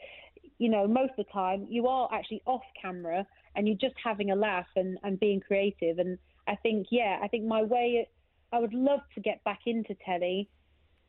[0.62, 4.30] you know, most of the time you are actually off camera and you're just having
[4.30, 5.98] a laugh and, and being creative.
[5.98, 8.08] And I think, yeah, I think my way,
[8.52, 10.48] I would love to get back into telly,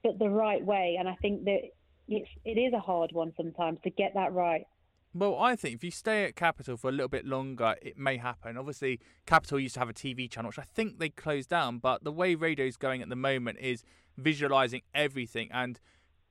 [0.04, 0.96] but the right way.
[0.98, 1.60] And I think that
[2.08, 4.66] it's, it is a hard one sometimes to get that right.
[5.14, 8.18] Well, I think if you stay at Capital for a little bit longer, it may
[8.18, 8.58] happen.
[8.58, 11.78] Obviously, Capital used to have a TV channel, which I think they closed down.
[11.78, 13.84] But the way radio's going at the moment is
[14.18, 15.80] visualizing everything and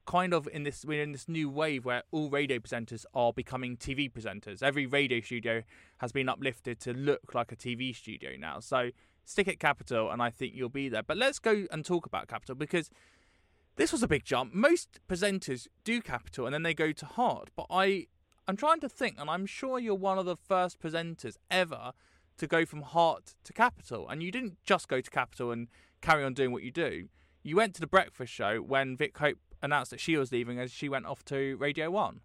[0.06, 3.76] kind of in this we're in this new wave where all radio presenters are becoming
[3.76, 4.62] TV presenters.
[4.62, 5.62] Every radio studio
[5.98, 8.60] has been uplifted to look like a TV studio now.
[8.60, 8.90] So
[9.24, 11.02] stick at Capital, and I think you'll be there.
[11.02, 12.90] But let's go and talk about Capital because
[13.76, 14.54] this was a big jump.
[14.54, 18.06] Most presenters do Capital and then they go to Heart, but I
[18.48, 21.92] I'm trying to think, and I'm sure you're one of the first presenters ever
[22.38, 24.08] to go from Heart to Capital.
[24.08, 25.68] And you didn't just go to Capital and
[26.00, 27.08] carry on doing what you do.
[27.44, 30.70] You went to the breakfast show when Vic Hope announced that she was leaving as
[30.70, 32.20] she went off to Radio 1.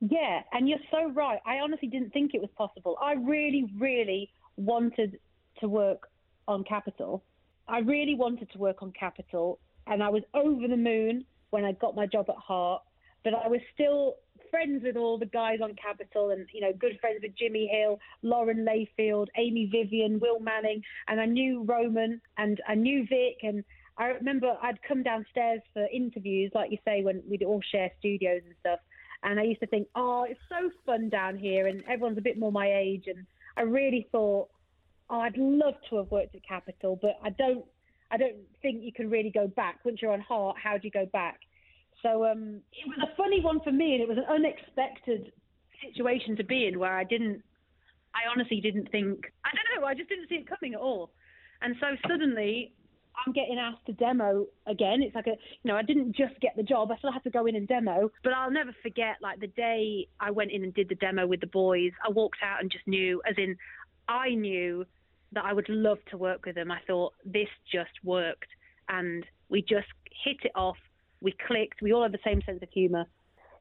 [0.00, 1.38] Yeah, and you're so right.
[1.46, 2.98] I honestly didn't think it was possible.
[3.00, 5.18] I really, really wanted
[5.60, 6.08] to work
[6.48, 7.22] on Capital.
[7.68, 11.72] I really wanted to work on Capital, and I was over the moon when I
[11.72, 12.82] got my job at Heart.
[13.22, 14.16] But I was still
[14.50, 18.00] friends with all the guys on Capital, and you know, good friends with Jimmy Hill,
[18.22, 23.62] Lauren Layfield, Amy Vivian, Will Manning, and I knew Roman, and I knew Vic, and
[23.98, 28.42] I remember I'd come downstairs for interviews, like you say, when we'd all share studios
[28.44, 28.78] and stuff.
[29.22, 32.38] And I used to think, oh, it's so fun down here, and everyone's a bit
[32.38, 33.04] more my age.
[33.06, 33.26] And
[33.56, 34.48] I really thought,
[35.10, 37.64] oh, I'd love to have worked at Capital, but I don't,
[38.10, 40.56] I don't think you can really go back once you're on Heart.
[40.62, 41.38] How do you go back?
[42.02, 45.32] So um, it was a funny one for me, and it was an unexpected
[45.86, 47.42] situation to be in where I didn't,
[48.14, 51.10] I honestly didn't think, I don't know, I just didn't see it coming at all.
[51.60, 52.72] And so suddenly
[53.14, 55.02] I'm getting asked to demo again.
[55.02, 56.90] It's like a, you know, I didn't just get the job.
[56.90, 58.10] I still had to go in and demo.
[58.24, 61.40] But I'll never forget, like, the day I went in and did the demo with
[61.40, 63.56] the boys, I walked out and just knew, as in,
[64.08, 64.86] I knew
[65.32, 66.70] that I would love to work with them.
[66.70, 68.48] I thought this just worked.
[68.88, 69.88] And we just
[70.24, 70.78] hit it off.
[71.20, 71.82] We clicked.
[71.82, 73.06] We all have the same sense of humour.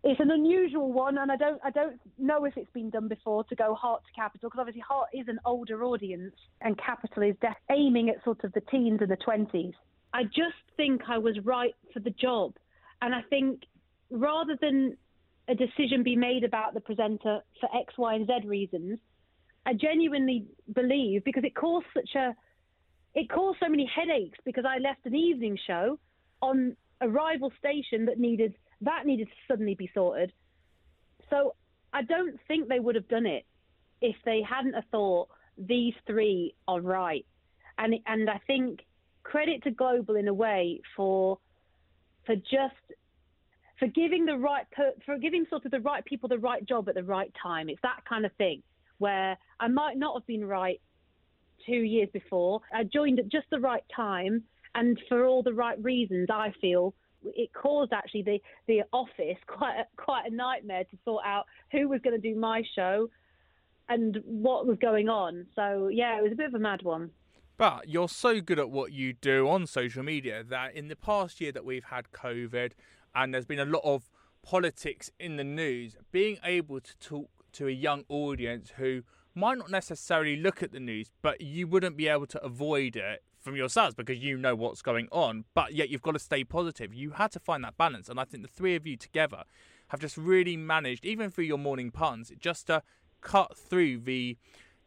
[0.03, 3.43] It's an unusual one, and I don't I don't know if it's been done before
[3.45, 7.35] to go Heart to Capital because obviously Heart is an older audience, and Capital is
[7.39, 9.73] def- aiming at sort of the teens and the twenties.
[10.13, 12.55] I just think I was right for the job,
[13.01, 13.61] and I think
[14.09, 14.97] rather than
[15.47, 18.99] a decision be made about the presenter for X, Y, and Z reasons,
[19.65, 22.35] I genuinely believe because it caused such a
[23.13, 25.99] it caused so many headaches because I left an evening show
[26.41, 30.31] on a rival station that needed that needed to suddenly be sorted.
[31.29, 31.55] So
[31.93, 33.45] I don't think they would have done it
[34.01, 37.25] if they hadn't have thought these three are right.
[37.77, 38.81] And and I think
[39.23, 41.37] credit to Global in a way for
[42.25, 42.75] for just
[43.79, 44.65] for giving the right
[45.05, 47.69] for giving sort of the right people the right job at the right time.
[47.69, 48.61] It's that kind of thing
[48.99, 50.79] where I might not have been right
[51.65, 52.61] two years before.
[52.73, 54.43] I joined at just the right time
[54.75, 56.27] and for all the right reasons.
[56.31, 56.93] I feel
[57.23, 61.87] it caused actually the the office quite a, quite a nightmare to sort out who
[61.87, 63.09] was going to do my show,
[63.89, 65.45] and what was going on.
[65.55, 67.11] So yeah, it was a bit of a mad one.
[67.57, 71.39] But you're so good at what you do on social media that in the past
[71.39, 72.71] year that we've had COVID
[73.13, 74.09] and there's been a lot of
[74.41, 79.03] politics in the news, being able to talk to a young audience who
[79.35, 83.23] might not necessarily look at the news, but you wouldn't be able to avoid it
[83.41, 86.93] from yourselves because you know what's going on, but yet you've got to stay positive.
[86.93, 89.43] You had to find that balance, and I think the three of you together
[89.89, 92.83] have just really managed, even through your morning puns, just to
[93.19, 94.37] cut through the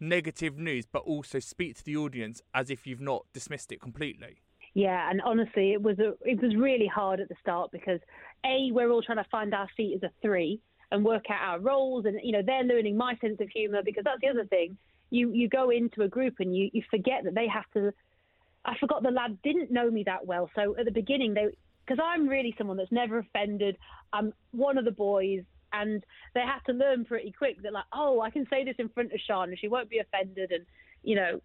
[0.00, 4.40] negative news, but also speak to the audience as if you've not dismissed it completely.
[4.74, 8.00] Yeah, and honestly, it was a, it was really hard at the start because
[8.44, 11.60] a we're all trying to find our feet as a three and work out our
[11.60, 14.76] roles, and you know they're learning my sense of humour because that's the other thing.
[15.10, 17.92] You you go into a group and you you forget that they have to.
[18.64, 21.48] I forgot the lad didn't know me that well, so at the beginning they
[21.86, 23.76] because I'm really someone that's never offended.
[24.12, 25.42] I'm one of the boys,
[25.72, 26.02] and
[26.34, 29.12] they have to learn pretty quick that like, oh, I can say this in front
[29.12, 30.64] of Sian, and she won't be offended, and
[31.02, 31.40] you know,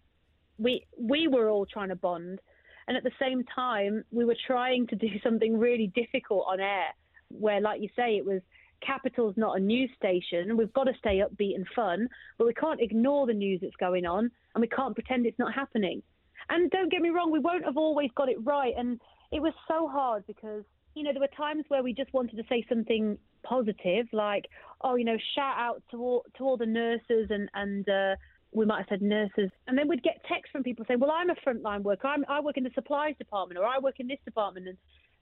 [0.58, 2.40] we we were all trying to bond,
[2.88, 6.94] and at the same time, we were trying to do something really difficult on air,
[7.28, 8.40] where, like you say, it was
[8.80, 10.56] Capital's not a news station.
[10.56, 12.08] We've got to stay upbeat and fun,
[12.38, 15.54] but we can't ignore the news that's going on, and we can't pretend it's not
[15.54, 16.02] happening.
[16.50, 19.00] And don't get me wrong, we won't have always got it right, and
[19.32, 22.42] it was so hard because you know there were times where we just wanted to
[22.48, 24.46] say something positive, like
[24.82, 28.16] oh you know shout out to all to all the nurses and and uh,
[28.52, 31.30] we might have said nurses, and then we'd get texts from people saying, "Well, I'm
[31.30, 32.08] a frontline worker.
[32.08, 34.76] I'm, I work in the supplies department, or I work in this department." And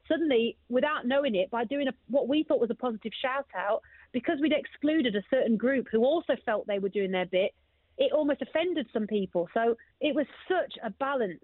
[0.08, 3.82] suddenly, without knowing it, by doing a, what we thought was a positive shout out,
[4.12, 7.52] because we'd excluded a certain group who also felt they were doing their bit,
[7.98, 9.48] it almost offended some people.
[9.52, 11.42] So it was such a balance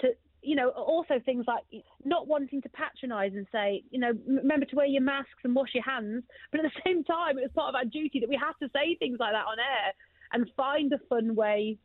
[0.00, 0.10] to
[0.44, 1.64] you know, also things like
[2.04, 5.70] not wanting to patronise and say, you know, remember to wear your masks and wash
[5.72, 6.22] your hands.
[6.52, 8.70] But at the same time, it was part of our duty that we had to
[8.72, 9.92] say things like that on air
[10.32, 11.78] and find a fun way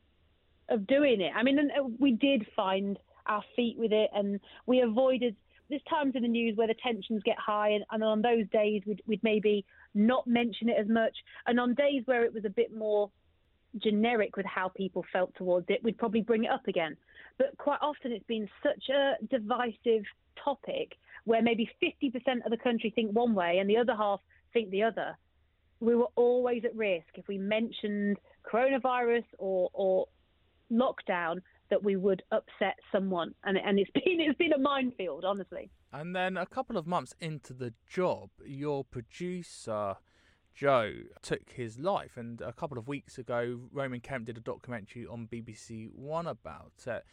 [0.68, 1.32] of doing it.
[1.36, 5.36] I mean, uh, we did find our feet with it, and we avoided.
[5.70, 8.82] There's times in the news where the tensions get high, and, and on those days
[8.86, 11.16] we'd, we'd maybe not mention it as much.
[11.46, 13.12] And on days where it was a bit more
[13.78, 16.98] generic with how people felt towards it, we'd probably bring it up again.
[17.38, 20.04] But quite often it's been such a divisive
[20.44, 24.20] topic where maybe 50% of the country think one way and the other half
[24.54, 25.18] think the other.
[25.80, 28.18] We were always at risk if we mentioned
[28.52, 30.08] coronavirus or, or
[30.72, 35.70] lockdown that we would upset someone, and and it's been it's been a minefield, honestly.
[35.92, 39.96] And then a couple of months into the job, your producer
[40.60, 40.92] Joe
[41.22, 45.26] took his life, and a couple of weeks ago, Roman Kemp did a documentary on
[45.32, 47.06] BBC One about it.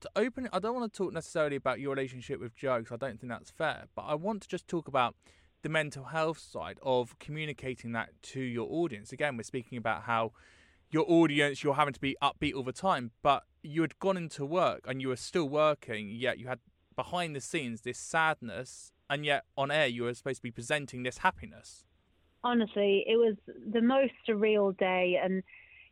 [0.00, 2.92] To open it, I don't want to talk necessarily about your relationship with Joe because
[2.92, 5.16] I don't think that's fair, but I want to just talk about
[5.62, 9.10] the mental health side of communicating that to your audience.
[9.10, 10.30] Again, we're speaking about how
[10.92, 14.46] your audience, you're having to be upbeat all the time, but you had gone into
[14.46, 16.60] work and you were still working, yet you had
[16.94, 21.02] behind the scenes this sadness, and yet on air you were supposed to be presenting
[21.02, 21.84] this happiness.
[22.50, 23.36] Honestly, it was
[23.76, 25.42] the most surreal day, and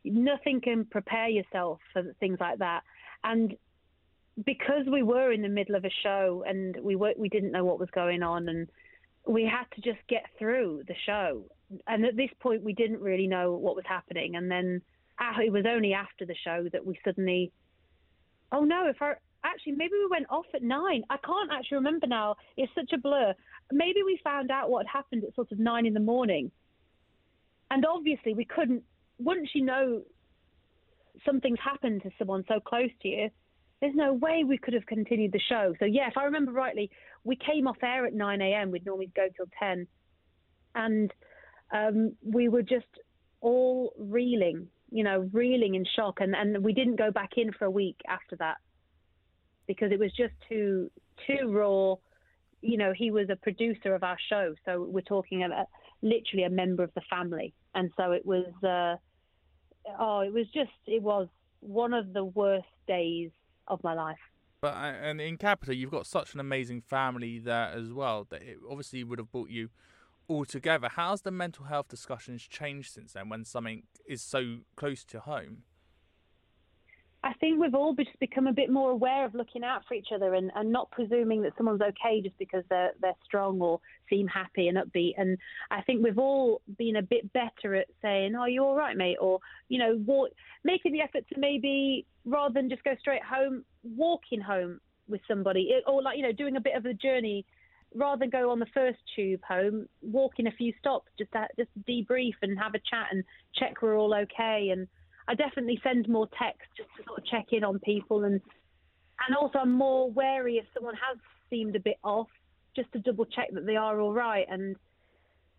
[0.03, 2.81] nothing can prepare yourself for things like that.
[3.23, 3.55] And
[4.43, 7.63] because we were in the middle of a show and we were, we didn't know
[7.63, 8.67] what was going on, and
[9.27, 11.43] we had to just get through the show.
[11.85, 14.35] And at this point, we didn't really know what was happening.
[14.35, 14.81] And then
[15.19, 17.51] uh, it was only after the show that we suddenly,
[18.51, 21.03] oh no, if our actually maybe we went off at nine.
[21.09, 22.35] I can't actually remember now.
[22.55, 23.33] It's such a blur.
[23.71, 26.51] Maybe we found out what happened at sort of nine in the morning.
[27.71, 28.83] And obviously, we couldn't.
[29.19, 30.01] Once you know
[31.25, 33.29] something's happened to someone so close to you,
[33.81, 35.73] there's no way we could have continued the show.
[35.79, 36.89] So yeah, if I remember rightly,
[37.23, 38.71] we came off air at 9 a.m.
[38.71, 39.87] We'd normally go till 10,
[40.75, 41.13] and
[41.73, 42.85] um, we were just
[43.41, 47.65] all reeling, you know, reeling in shock, and and we didn't go back in for
[47.65, 48.57] a week after that
[49.67, 50.89] because it was just too
[51.25, 51.95] too raw.
[52.61, 55.67] You know, he was a producer of our show, so we're talking about
[56.01, 58.47] literally a member of the family, and so it was.
[58.63, 58.97] Uh,
[59.99, 61.27] oh, it was just it was
[61.59, 63.31] one of the worst days
[63.67, 64.17] of my life.
[64.61, 68.41] But uh, and in Capital, you've got such an amazing family there as well that
[68.41, 69.69] it obviously would have brought you
[70.27, 70.89] all together.
[70.91, 75.63] How's the mental health discussions changed since then when something is so close to home?
[77.27, 80.07] I think we've all just become a bit more aware of looking out for each
[80.15, 84.27] other and, and not presuming that someone's okay just because they're they're strong or seem
[84.27, 85.15] happy and upbeat.
[85.17, 85.37] And
[85.69, 89.17] I think we've all been a bit better at saying, "Oh, you all right, mate?"
[89.19, 90.29] Or you know, walk,
[90.63, 95.69] making the effort to maybe rather than just go straight home, walking home with somebody,
[95.85, 97.45] or like you know, doing a bit of a journey
[97.93, 101.45] rather than go on the first tube home, walk in a few stops just to,
[101.57, 103.23] just debrief and have a chat and
[103.55, 104.69] check we're all okay.
[104.71, 104.87] And
[105.27, 108.41] I definitely send more texts just to sort of check in on people and
[109.25, 111.17] and also I'm more wary if someone has
[111.49, 112.27] seemed a bit off,
[112.75, 114.45] just to double check that they are all right.
[114.49, 114.75] And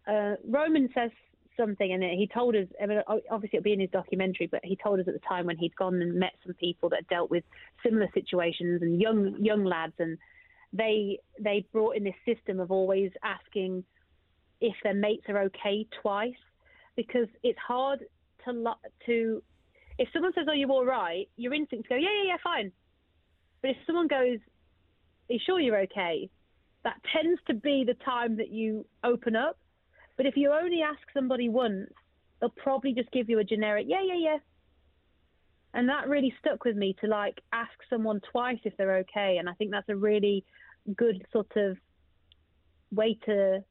[0.06, 1.10] uh, Roman says
[1.56, 2.66] something, and he told us.
[2.82, 3.00] I mean,
[3.30, 5.74] obviously it'll be in his documentary, but he told us at the time when he'd
[5.76, 7.44] gone and met some people that dealt with
[7.82, 10.18] similar situations and young young lads, and
[10.72, 13.84] they they brought in this system of always asking
[14.60, 16.32] if their mates are okay twice,
[16.96, 18.00] because it's hard
[18.44, 18.74] to
[19.06, 19.42] to
[19.98, 22.72] if someone says, "Oh, you're all right," your instinct to go, "Yeah, yeah, yeah, fine."
[23.60, 24.38] But if someone goes,
[25.30, 26.30] Are you sure you're okay?
[26.84, 29.58] That tends to be the time that you open up.
[30.16, 31.90] But if you only ask somebody once,
[32.40, 34.38] they'll probably just give you a generic, Yeah, yeah, yeah.
[35.74, 39.36] And that really stuck with me to like ask someone twice if they're okay.
[39.38, 40.44] And I think that's a really
[40.96, 41.76] good sort of
[42.90, 43.62] way to,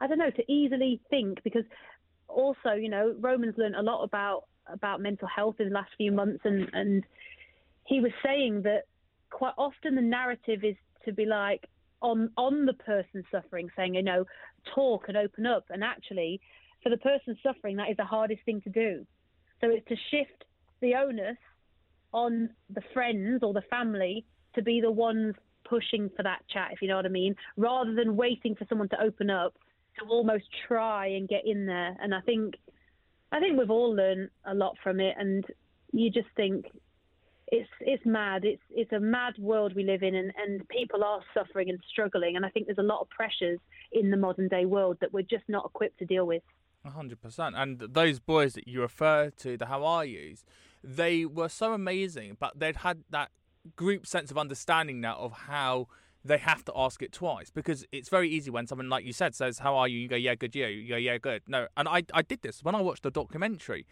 [0.00, 1.64] I don't know, to easily think because
[2.28, 6.12] also, you know, Roman's learned a lot about about mental health in the last few
[6.12, 7.04] months and, and
[7.84, 8.82] he was saying that
[9.30, 11.68] quite often the narrative is to be like
[12.02, 14.24] on on the person suffering, saying, you know,
[14.74, 15.64] talk and open up.
[15.70, 16.40] And actually,
[16.82, 19.06] for the person suffering, that is the hardest thing to do.
[19.60, 20.44] So it's to shift
[20.80, 21.38] the onus
[22.12, 25.34] on the friends or the family to be the ones
[25.68, 28.88] pushing for that chat, if you know what I mean, rather than waiting for someone
[28.90, 29.54] to open up
[29.98, 31.96] to almost try and get in there.
[32.00, 32.54] And I think
[33.32, 35.44] I think we've all learned a lot from it and
[35.92, 36.66] you just think
[37.48, 38.44] it's it's mad.
[38.44, 42.36] It's it's a mad world we live in, and, and people are suffering and struggling.
[42.36, 43.60] And I think there's a lot of pressures
[43.92, 46.42] in the modern day world that we're just not equipped to deal with.
[46.84, 47.54] hundred percent.
[47.56, 50.44] And those boys that you refer to, the how are yous,
[50.82, 53.30] they were so amazing, but they'd had that
[53.76, 55.88] group sense of understanding now of how
[56.26, 59.34] they have to ask it twice because it's very easy when someone like you said
[59.34, 61.88] says how are you you go yeah good you you go yeah good no and
[61.88, 63.86] i i did this when i watched the documentary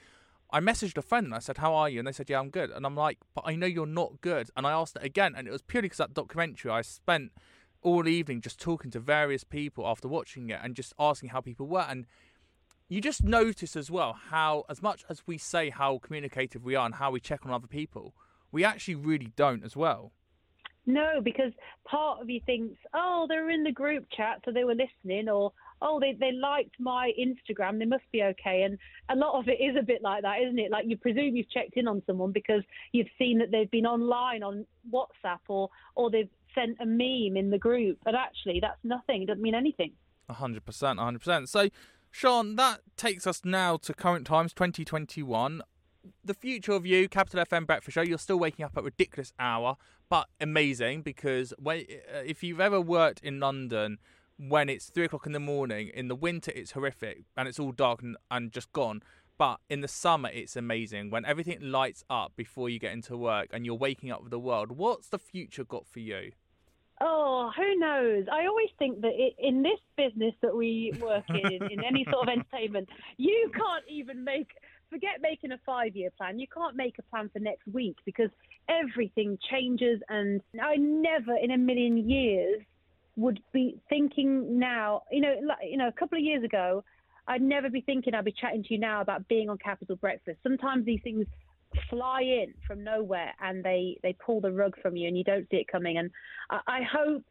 [0.51, 1.99] I messaged a friend and I said, How are you?
[1.99, 2.71] And they said, Yeah, I'm good.
[2.71, 4.51] And I'm like, But I know you're not good.
[4.57, 5.35] And I asked it again.
[5.37, 7.33] And it was purely because that documentary, I spent
[7.83, 11.67] all evening just talking to various people after watching it and just asking how people
[11.67, 11.85] were.
[11.89, 12.07] And
[12.89, 16.87] you just notice as well how, as much as we say how communicative we are
[16.87, 18.15] and how we check on other people,
[18.53, 20.13] we actually really don't as well.
[20.87, 21.53] No, because
[21.85, 25.53] part of you thinks, oh, they're in the group chat, so they were listening, or
[25.81, 28.63] oh, they, they liked my Instagram, they must be okay.
[28.63, 28.79] And
[29.09, 30.71] a lot of it is a bit like that, isn't it?
[30.71, 32.63] Like you presume you've checked in on someone because
[32.93, 37.51] you've seen that they've been online on WhatsApp or, or they've sent a meme in
[37.51, 37.99] the group.
[38.05, 39.23] But actually, that's nothing.
[39.23, 39.93] It doesn't mean anything.
[40.31, 41.49] 100%, 100%.
[41.49, 41.69] So,
[42.11, 45.63] Sian, that takes us now to current times, 2021
[46.25, 49.77] the future of you, Capital FM Breakfast Show, you're still waking up at ridiculous hour,
[50.09, 53.99] but amazing because when, uh, if you've ever worked in London
[54.37, 55.91] when it's three o'clock in the morning.
[55.95, 59.03] In the winter, it's horrific and it's all dark and, and just gone.
[59.37, 63.49] But in the summer, it's amazing when everything lights up before you get into work
[63.53, 64.73] and you're waking up with the world.
[64.73, 66.33] What's the future got for you?
[67.01, 68.27] Oh, who knows?
[68.33, 72.33] I always think that in this business that we work in, in any sort of
[72.39, 74.53] entertainment, you can't even make,
[74.91, 76.39] forget making a five year plan.
[76.39, 78.31] You can't make a plan for next week because
[78.69, 80.01] everything changes.
[80.09, 82.63] And I never in a million years
[83.17, 86.83] would be thinking now, you know, like, you know, a couple of years ago,
[87.27, 90.39] I'd never be thinking I'd be chatting to you now about being on Capital Breakfast.
[90.43, 91.27] Sometimes these things
[91.91, 95.49] fly in from nowhere and they they pull the rug from you and you don't
[95.51, 95.99] see it coming.
[95.99, 96.11] And
[96.51, 97.25] I, I hope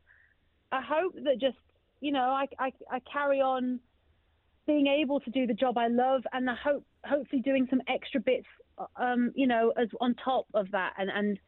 [0.72, 1.58] I hope that just
[2.02, 3.80] you know I, I I carry on
[4.66, 8.20] being able to do the job I love and I hope hopefully doing some extra
[8.20, 8.48] bits
[8.96, 11.40] um you know as on top of that and and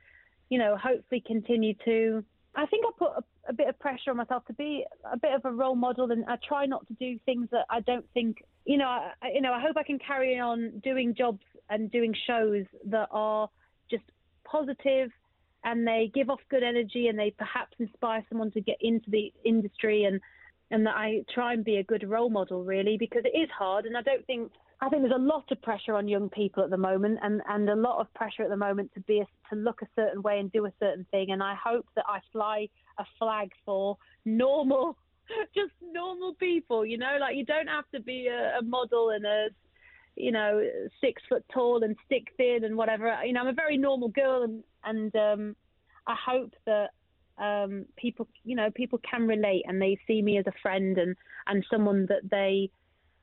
[0.50, 2.24] you know hopefully continue to
[2.56, 5.34] I think I put a, a, bit of pressure on myself to be a bit
[5.34, 8.38] of a role model, and I try not to do things that I don't think,
[8.66, 12.16] you know, I, you know, I hope I can carry on doing jobs and doing
[12.28, 13.50] shows that are
[13.90, 14.04] just
[14.46, 15.10] positive
[15.64, 19.34] and they give off good energy and they perhaps inspire someone to get into the
[19.44, 20.22] industry and
[20.72, 23.86] and that I try and be a good role model really because it is hard
[23.86, 24.52] and I don't think
[24.82, 27.70] I think there's a lot of pressure on young people at the moment, and, and
[27.70, 30.40] a lot of pressure at the moment to be a, to look a certain way
[30.40, 31.32] and do a certain thing.
[31.32, 32.68] And I hope that I fly
[33.00, 34.98] a flag for normal,
[35.56, 36.86] just normal people.
[36.86, 39.48] You know, like you don't have to be a, a model and a,
[40.16, 40.62] you know,
[41.00, 43.18] six foot tall and stick thin and whatever.
[43.24, 45.56] You know, I'm a very normal girl, and and um,
[46.06, 46.90] I hope that
[47.38, 51.16] um, people, you know, people can relate and they see me as a friend and
[51.48, 52.70] and someone that they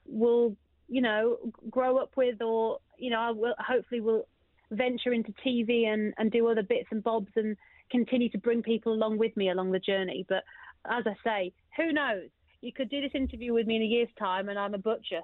[0.06, 0.56] will
[0.92, 1.38] you know,
[1.70, 4.28] grow up with, or you know, I will hopefully will
[4.70, 7.56] venture into TV and and do other bits and bobs and
[7.90, 10.26] continue to bring people along with me along the journey.
[10.28, 10.44] But
[10.84, 12.28] as I say, who knows?
[12.60, 15.22] You could do this interview with me in a year's time, and I'm a butcher.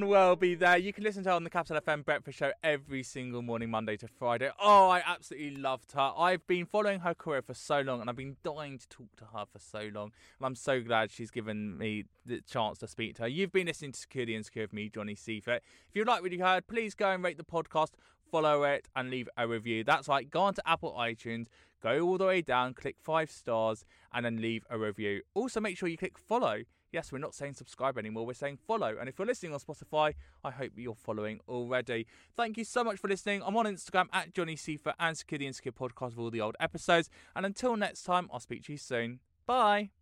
[0.00, 0.78] John be there.
[0.78, 3.98] You can listen to her on the Capital FM Breakfast Show every single morning, Monday
[3.98, 4.50] to Friday.
[4.58, 6.12] Oh, I absolutely loved her.
[6.16, 9.26] I've been following her career for so long and I've been dying to talk to
[9.36, 10.12] her for so long.
[10.38, 13.28] And I'm so glad she's given me the chance to speak to her.
[13.28, 15.62] You've been listening to Secure the Insecure with me, Johnny Seifert.
[15.90, 17.90] If you like what you heard, please go and rate the podcast,
[18.30, 19.84] follow it, and leave a review.
[19.84, 21.48] That's right, go onto Apple iTunes,
[21.82, 23.84] go all the way down, click five stars,
[24.14, 25.20] and then leave a review.
[25.34, 26.62] Also, make sure you click follow
[26.92, 28.96] Yes, we're not saying subscribe anymore, we're saying follow.
[28.98, 30.14] And if you're listening on Spotify,
[30.44, 32.06] I hope you're following already.
[32.36, 33.42] Thank you so much for listening.
[33.44, 36.56] I'm on Instagram at Johnny Seifert and Secure the Insecure podcast with all the old
[36.60, 37.08] episodes.
[37.34, 39.20] And until next time, I'll speak to you soon.
[39.46, 40.01] Bye.